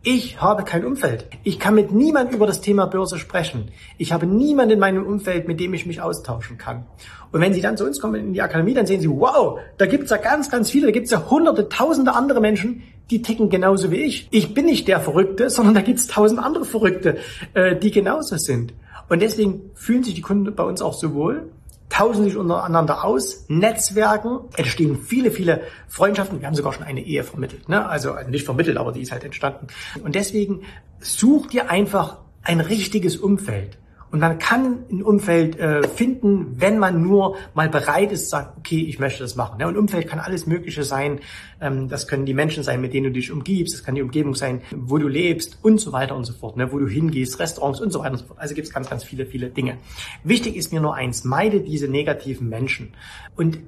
ich 0.05 0.41
habe 0.41 0.65
kein 0.65 0.85
Umfeld. 0.85 1.27
Ich 1.45 1.61
kann 1.61 1.77
mit 1.77 1.93
niemandem 1.93 2.35
über 2.35 2.47
das 2.49 2.61
Thema 2.61 2.87
Börse 2.87 3.19
sprechen. 3.19 3.69
Ich 3.99 4.13
habe 4.13 4.27
niemanden 4.27 4.75
in 4.75 4.81
meinem 4.81 5.07
Umfeld, 5.07 5.47
mit 5.47 5.61
dem 5.61 5.75
ich 5.75 5.87
mich 5.87 6.01
austauschen 6.01 6.59
kann. 6.59 6.87
Und 7.31 7.41
wenn 7.41 7.55
Sie 7.55 7.61
dann 7.61 7.77
zu 7.77 7.85
uns 7.87 8.01
kommen 8.01 8.17
in 8.17 8.33
die 8.33 8.43
Akademie, 8.43 8.75
dann 8.75 8.87
sehen 8.87 9.01
Sie, 9.01 9.09
wow, 9.09 9.61
da 9.79 9.87
gibt's 9.87 10.11
ja 10.11 10.17
ganz, 10.17 10.51
ganz 10.51 10.71
viele, 10.71 10.87
da 10.87 10.93
gibt's 10.93 11.13
ja 11.13 11.31
hunderte, 11.31 11.69
tausende 11.69 12.15
andere 12.15 12.41
Menschen, 12.41 12.83
die 13.11 13.23
ticken 13.23 13.49
genauso 13.49 13.93
wie 13.93 14.03
ich. 14.03 14.27
Ich 14.33 14.55
bin 14.55 14.65
nicht 14.65 14.89
der 14.89 15.01
Verrückte, 15.01 15.51
sondern 15.51 15.75
da 15.75 15.83
gibt's 15.83 16.09
tausend 16.09 16.41
andere 16.41 16.65
Verrückte, 16.65 17.19
äh, 17.55 17.77
die 17.77 17.93
genauso 17.93 18.37
sind. 18.39 18.75
Und 19.09 19.23
deswegen 19.23 19.71
fühlen 19.75 20.03
sich 20.03 20.15
die 20.15 20.21
Kunden 20.21 20.53
bei 20.55 20.65
uns 20.65 20.83
auch 20.83 20.95
so 20.95 21.15
wohl 21.15 21.49
tauschen 22.03 22.25
sich 22.25 22.37
untereinander 22.37 23.05
aus, 23.05 23.45
Netzwerken, 23.47 24.41
entstehen 24.57 24.99
viele, 25.01 25.31
viele 25.31 25.61
Freundschaften. 25.87 26.41
Wir 26.41 26.49
haben 26.49 26.57
sogar 26.57 26.73
schon 26.73 26.83
eine 26.83 27.01
Ehe 27.01 27.23
vermittelt, 27.23 27.69
ne? 27.69 27.89
also 27.89 28.15
nicht 28.29 28.45
vermittelt, 28.45 28.77
aber 28.77 28.91
die 28.91 29.03
ist 29.03 29.13
halt 29.13 29.23
entstanden. 29.23 29.69
Und 30.03 30.17
deswegen 30.17 30.63
such 30.99 31.47
dir 31.47 31.71
einfach 31.71 32.19
ein 32.43 32.59
richtiges 32.59 33.17
Umfeld. 33.17 33.79
Und 34.13 34.21
man 34.21 34.39
kann 34.39 34.85
ein 34.91 35.03
Umfeld 35.03 35.59
äh, 35.59 35.89
finden, 35.89 36.61
wenn 36.61 36.79
man 36.79 37.03
nur 37.03 37.37
mal 37.55 37.71
bereit 37.71 38.13
ist, 38.13 38.29
sagt, 38.29 38.59
okay, 38.59 38.85
ich 38.87 38.99
möchte 38.99 39.23
das 39.23 39.37
machen. 39.37 39.59
Ja, 39.59 39.67
und 39.67 39.79
Umfeld 39.79 40.07
kann 40.07 40.19
alles 40.19 40.47
Mögliche 40.47 40.85
sein. 40.85 41.21
Ähm, 41.63 41.89
das 41.89 42.07
können 42.07 42.27
die 42.27 42.35
Menschen 42.35 42.63
sein, 42.63 42.83
mit 42.83 42.93
denen 42.93 43.07
du 43.07 43.13
dich 43.13 43.33
umgibst. 43.33 43.75
Das 43.75 43.83
kann 43.83 43.95
die 43.95 44.03
Umgebung 44.03 44.35
sein, 44.35 44.61
wo 44.71 44.99
du 44.99 45.09
lebst 45.09 45.59
und 45.63 45.81
so 45.81 45.93
weiter 45.93 46.15
und 46.15 46.25
so 46.27 46.35
fort. 46.35 46.59
Ne, 46.59 46.71
wo 46.71 46.79
du 46.79 46.87
hingehst, 46.87 47.39
Restaurants 47.39 47.81
und 47.81 47.91
so 47.91 48.01
weiter 48.01 48.13
und 48.13 48.19
so 48.19 48.27
fort. 48.27 48.39
Also 48.39 48.55
gibt 48.55 48.69
es 48.69 48.75
ganz, 48.75 48.91
ganz 48.91 49.03
viele, 49.03 49.25
viele 49.25 49.49
Dinge. 49.49 49.79
Wichtig 50.25 50.57
ist 50.57 50.75
mir 50.75 50.83
nur 50.83 50.95
eins, 50.95 51.25
meide 51.25 51.63
diese 51.63 51.89
negativen 51.89 52.51
Menschen. 52.51 52.93
Und 53.35 53.61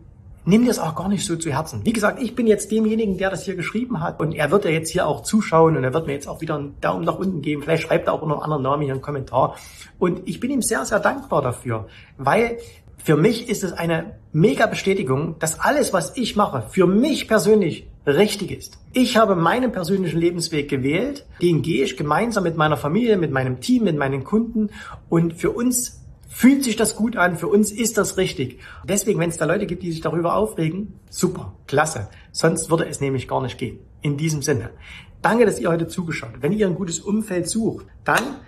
nimm 0.45 0.65
dir 0.65 0.71
es 0.71 0.79
auch 0.79 0.95
gar 0.95 1.09
nicht 1.09 1.25
so 1.25 1.37
zu 1.37 1.51
Herzen. 1.51 1.81
Wie 1.85 1.93
gesagt, 1.93 2.21
ich 2.23 2.35
bin 2.35 2.47
jetzt 2.47 2.71
demjenigen, 2.71 3.19
der 3.19 3.31
das 3.31 3.45
hier 3.45 3.57
geschrieben 3.57 4.01
hat 4.01 4.21
und 4.21 4.35
er 4.35 4.51
wird 4.51 4.65
ja 4.65 4.71
jetzt 4.71 4.91
hier 4.91 5.07
auch 5.07 5.23
zuschauen 5.23 5.77
und 5.77 5.85
er 5.85 5.95
wird 5.95 6.07
mir 6.07 6.13
jetzt 6.13 6.29
auch 6.29 6.41
wieder 6.41 6.57
einen 6.57 6.81
Daumen 6.81 7.05
nach 7.05 7.19
unten 7.19 7.43
geben. 7.43 7.63
Vielleicht 7.63 7.85
schreibt 7.85 8.07
er 8.07 8.13
auch 8.13 8.23
noch 8.23 8.37
einen 8.37 8.43
anderen 8.43 8.63
Namen 8.63 8.83
hier 8.83 8.93
einen 8.93 9.03
Kommentar. 9.03 9.57
Und 9.99 10.23
ich 10.29 10.41
bin 10.41 10.51
ihm 10.51 10.63
sehr, 10.63 10.85
sehr 10.85 11.01
dankbar 11.01 11.43
dafür, 11.43 11.87
weil 12.19 12.59
für 13.05 13.17
mich 13.17 13.49
ist 13.51 13.65
es 13.65 13.73
eine 13.73 14.17
mega 14.33 14.67
Bestätigung, 14.67 15.37
dass 15.39 15.61
alles, 15.61 15.93
was 15.93 16.17
ich 16.17 16.37
mache, 16.37 16.65
für 16.71 16.87
mich 16.87 17.29
persönlich 17.29 17.87
richtig 18.07 18.51
ist. 18.51 18.79
Ich 18.93 19.17
habe 19.17 19.37
meinen 19.37 19.73
persönlichen 19.73 20.19
Lebensweg 20.19 20.69
gewählt, 20.69 21.27
den 21.43 21.63
gehe 21.63 21.85
ich 21.85 21.97
gemeinsam 21.97 22.45
mit 22.45 22.57
meiner 22.57 22.77
Familie, 22.77 23.17
mit 23.17 23.31
meinem 23.31 23.61
Team, 23.61 23.85
mit 23.85 23.97
meinen 23.97 24.25
Kunden 24.25 24.71
und 25.09 25.35
für 25.35 25.51
uns 25.51 26.04
fühlt 26.35 26.65
sich 26.65 26.75
das 26.75 26.97
gut 26.97 27.17
an, 27.17 27.37
für 27.37 27.47
uns 27.47 27.71
ist 27.71 27.97
das 27.97 28.17
richtig. 28.17 28.59
Deswegen, 28.85 29.21
wenn 29.21 29.31
es 29.31 29.37
da 29.37 29.45
Leute 29.45 29.67
gibt, 29.67 29.85
die 29.85 29.93
sich 29.93 30.01
darüber 30.01 30.35
aufregen, 30.35 30.99
super, 31.09 31.55
klasse. 31.69 32.09
Sonst 32.33 32.71
würde 32.71 32.89
es 32.89 33.01
nämlich 33.01 33.29
gar 33.29 33.41
nicht 33.41 33.57
gehen. 33.57 33.79
In 34.03 34.17
diesem 34.17 34.43
Sinne. 34.43 34.71
Danke, 35.23 35.47
dass 35.47 35.61
ihr 35.61 35.71
heute 35.71 35.87
zugeschaut 35.87 36.31
habt. 36.33 36.43
Wenn 36.43 36.51
ihr 36.53 36.67
ein 36.67 36.75
gutes 36.75 36.99
Umfeld 36.99 37.49
sucht, 37.49 37.87
dann 38.05 38.41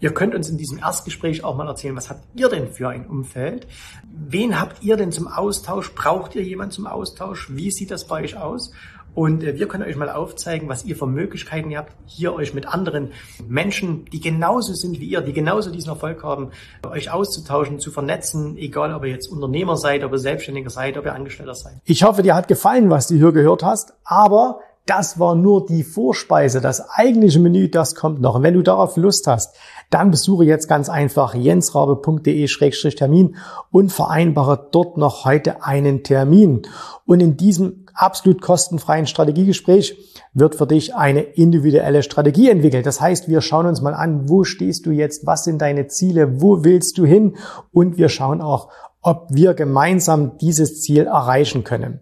Ihr 0.00 0.14
könnt 0.14 0.36
uns 0.36 0.48
in 0.48 0.56
diesem 0.56 0.78
Erstgespräch 0.78 1.42
auch 1.42 1.56
mal 1.56 1.66
erzählen, 1.66 1.96
was 1.96 2.08
habt 2.08 2.24
ihr 2.36 2.48
denn 2.48 2.68
für 2.68 2.88
ein 2.88 3.08
Umfeld? 3.08 3.66
Wen 4.08 4.60
habt 4.60 4.84
ihr 4.84 4.96
denn 4.96 5.10
zum 5.10 5.26
Austausch? 5.26 5.92
Braucht 5.92 6.36
ihr 6.36 6.42
jemanden 6.42 6.70
zum 6.70 6.86
Austausch? 6.86 7.48
Wie 7.50 7.72
sieht 7.72 7.90
das 7.90 8.06
bei 8.06 8.22
euch 8.22 8.36
aus? 8.36 8.70
Und 9.14 9.42
äh, 9.42 9.58
wir 9.58 9.68
können 9.68 9.84
euch 9.84 9.96
mal 9.96 10.10
aufzeigen, 10.10 10.68
was 10.68 10.84
ihr 10.84 10.96
für 10.96 11.06
Möglichkeiten 11.06 11.76
habt, 11.76 11.92
hier 12.06 12.34
euch 12.34 12.54
mit 12.54 12.66
anderen 12.66 13.12
Menschen, 13.46 14.04
die 14.06 14.20
genauso 14.20 14.74
sind 14.74 15.00
wie 15.00 15.06
ihr, 15.06 15.20
die 15.20 15.32
genauso 15.32 15.70
diesen 15.70 15.90
Erfolg 15.90 16.22
haben, 16.22 16.50
euch 16.88 17.10
auszutauschen, 17.10 17.80
zu 17.80 17.90
vernetzen, 17.90 18.56
egal 18.56 18.94
ob 18.94 19.04
ihr 19.04 19.10
jetzt 19.10 19.28
Unternehmer 19.28 19.76
seid, 19.76 20.04
ob 20.04 20.12
ihr 20.12 20.18
Selbstständiger 20.18 20.70
seid, 20.70 20.96
ob 20.96 21.04
ihr 21.04 21.14
Angestellter 21.14 21.54
seid. 21.54 21.74
Ich 21.84 22.04
hoffe, 22.04 22.22
dir 22.22 22.34
hat 22.34 22.48
gefallen, 22.48 22.90
was 22.90 23.08
du 23.08 23.16
hier 23.16 23.32
gehört 23.32 23.62
hast, 23.62 23.94
aber 24.04 24.60
das 24.88 25.18
war 25.18 25.34
nur 25.34 25.66
die 25.66 25.84
Vorspeise. 25.84 26.62
Das 26.62 26.88
eigentliche 26.88 27.40
Menü, 27.40 27.68
das 27.68 27.94
kommt 27.94 28.22
noch. 28.22 28.36
Und 28.36 28.42
wenn 28.42 28.54
du 28.54 28.62
darauf 28.62 28.96
Lust 28.96 29.26
hast, 29.26 29.54
dann 29.90 30.10
besuche 30.10 30.46
jetzt 30.46 30.66
ganz 30.66 30.88
einfach 30.88 31.34
jensrabe.de-termin 31.34 33.36
und 33.70 33.92
vereinbare 33.92 34.66
dort 34.70 34.96
noch 34.96 35.26
heute 35.26 35.62
einen 35.62 36.04
Termin. 36.04 36.62
Und 37.04 37.20
in 37.20 37.36
diesem 37.36 37.84
absolut 37.98 38.40
kostenfreien 38.40 39.06
Strategiegespräch 39.06 39.96
wird 40.32 40.54
für 40.54 40.66
dich 40.66 40.94
eine 40.94 41.20
individuelle 41.20 42.02
Strategie 42.02 42.48
entwickelt. 42.48 42.86
Das 42.86 43.00
heißt, 43.00 43.28
wir 43.28 43.40
schauen 43.40 43.66
uns 43.66 43.80
mal 43.80 43.94
an, 43.94 44.28
wo 44.28 44.44
stehst 44.44 44.86
du 44.86 44.90
jetzt, 44.90 45.26
was 45.26 45.44
sind 45.44 45.60
deine 45.60 45.88
Ziele, 45.88 46.40
wo 46.40 46.64
willst 46.64 46.98
du 46.98 47.04
hin 47.04 47.36
und 47.72 47.98
wir 47.98 48.08
schauen 48.08 48.40
auch, 48.40 48.70
ob 49.00 49.28
wir 49.30 49.54
gemeinsam 49.54 50.38
dieses 50.38 50.82
Ziel 50.82 51.06
erreichen 51.06 51.64
können. 51.64 52.00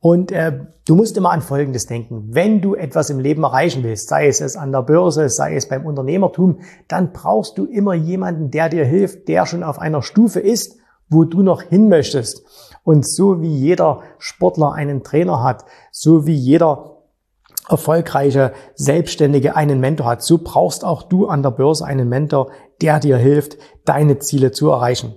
Und 0.00 0.32
äh, 0.32 0.66
du 0.86 0.94
musst 0.94 1.16
immer 1.16 1.30
an 1.30 1.42
Folgendes 1.42 1.86
denken. 1.86 2.28
Wenn 2.30 2.60
du 2.60 2.74
etwas 2.74 3.10
im 3.10 3.20
Leben 3.20 3.42
erreichen 3.42 3.84
willst, 3.84 4.08
sei 4.08 4.28
es 4.28 4.56
an 4.56 4.72
der 4.72 4.82
Börse, 4.82 5.28
sei 5.28 5.56
es 5.56 5.68
beim 5.68 5.84
Unternehmertum, 5.86 6.60
dann 6.88 7.12
brauchst 7.12 7.58
du 7.58 7.66
immer 7.66 7.94
jemanden, 7.94 8.50
der 8.50 8.68
dir 8.70 8.84
hilft, 8.84 9.28
der 9.28 9.46
schon 9.46 9.62
auf 9.62 9.78
einer 9.78 10.02
Stufe 10.02 10.40
ist, 10.40 10.77
wo 11.08 11.24
du 11.24 11.42
noch 11.42 11.62
hin 11.62 11.88
möchtest. 11.88 12.42
Und 12.84 13.06
so 13.06 13.42
wie 13.42 13.54
jeder 13.54 14.02
Sportler 14.18 14.72
einen 14.72 15.02
Trainer 15.02 15.42
hat, 15.42 15.64
so 15.92 16.26
wie 16.26 16.34
jeder 16.34 16.98
erfolgreiche 17.68 18.52
Selbstständige 18.74 19.56
einen 19.56 19.80
Mentor 19.80 20.06
hat, 20.06 20.22
so 20.22 20.38
brauchst 20.42 20.84
auch 20.84 21.02
du 21.02 21.26
an 21.26 21.42
der 21.42 21.50
Börse 21.50 21.84
einen 21.84 22.08
Mentor, 22.08 22.50
der 22.80 22.98
dir 22.98 23.18
hilft, 23.18 23.58
deine 23.84 24.18
Ziele 24.18 24.52
zu 24.52 24.70
erreichen. 24.70 25.14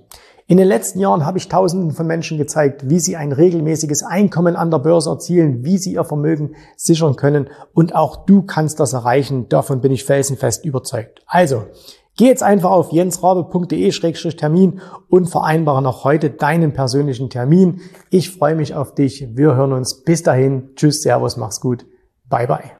In 0.48 0.58
den 0.58 0.68
letzten 0.68 1.00
Jahren 1.00 1.26
habe 1.26 1.38
ich 1.38 1.48
Tausenden 1.48 1.92
von 1.92 2.06
Menschen 2.06 2.38
gezeigt, 2.38 2.90
wie 2.90 3.00
sie 3.00 3.16
ein 3.16 3.32
regelmäßiges 3.32 4.04
Einkommen 4.04 4.58
an 4.58 4.70
der 4.70 4.80
Börse 4.80 5.10
erzielen, 5.10 5.64
wie 5.64 5.78
sie 5.78 5.94
ihr 5.94 6.04
Vermögen 6.04 6.56
sichern 6.76 7.16
können 7.16 7.50
und 7.74 7.96
auch 7.96 8.26
du 8.26 8.42
kannst 8.42 8.82
das 8.82 8.92
erreichen. 8.92 9.48
Davon 9.48 9.80
bin 9.80 9.94
ich 9.94 10.04
felsenfest 10.04 10.66
überzeugt. 10.66 11.22
Also, 11.26 11.68
geh 12.18 12.26
jetzt 12.26 12.44
einfach 12.44 12.72
auf 12.72 12.92
jensrabe.de-termin 12.92 14.82
und 15.10 15.30
vereinbare 15.30 15.82
noch 15.82 16.04
heute 16.04 16.30
deinen 16.30 16.74
persönlichen 16.74 17.30
Termin. 17.30 17.82
Ich 18.10 18.32
freue 18.32 18.56
mich 18.56 18.76
auf 18.76 18.94
dich. 18.94 19.28
Wir 19.36 19.56
hören 19.56 19.74
uns. 19.74 20.04
Bis 20.04 20.24
dahin. 20.24 20.72
Tschüss, 20.76 21.02
Servus, 21.02 21.38
mach's 21.38 21.60
gut. 21.60 21.86
Bye 22.30 22.48
bye. 22.48 22.72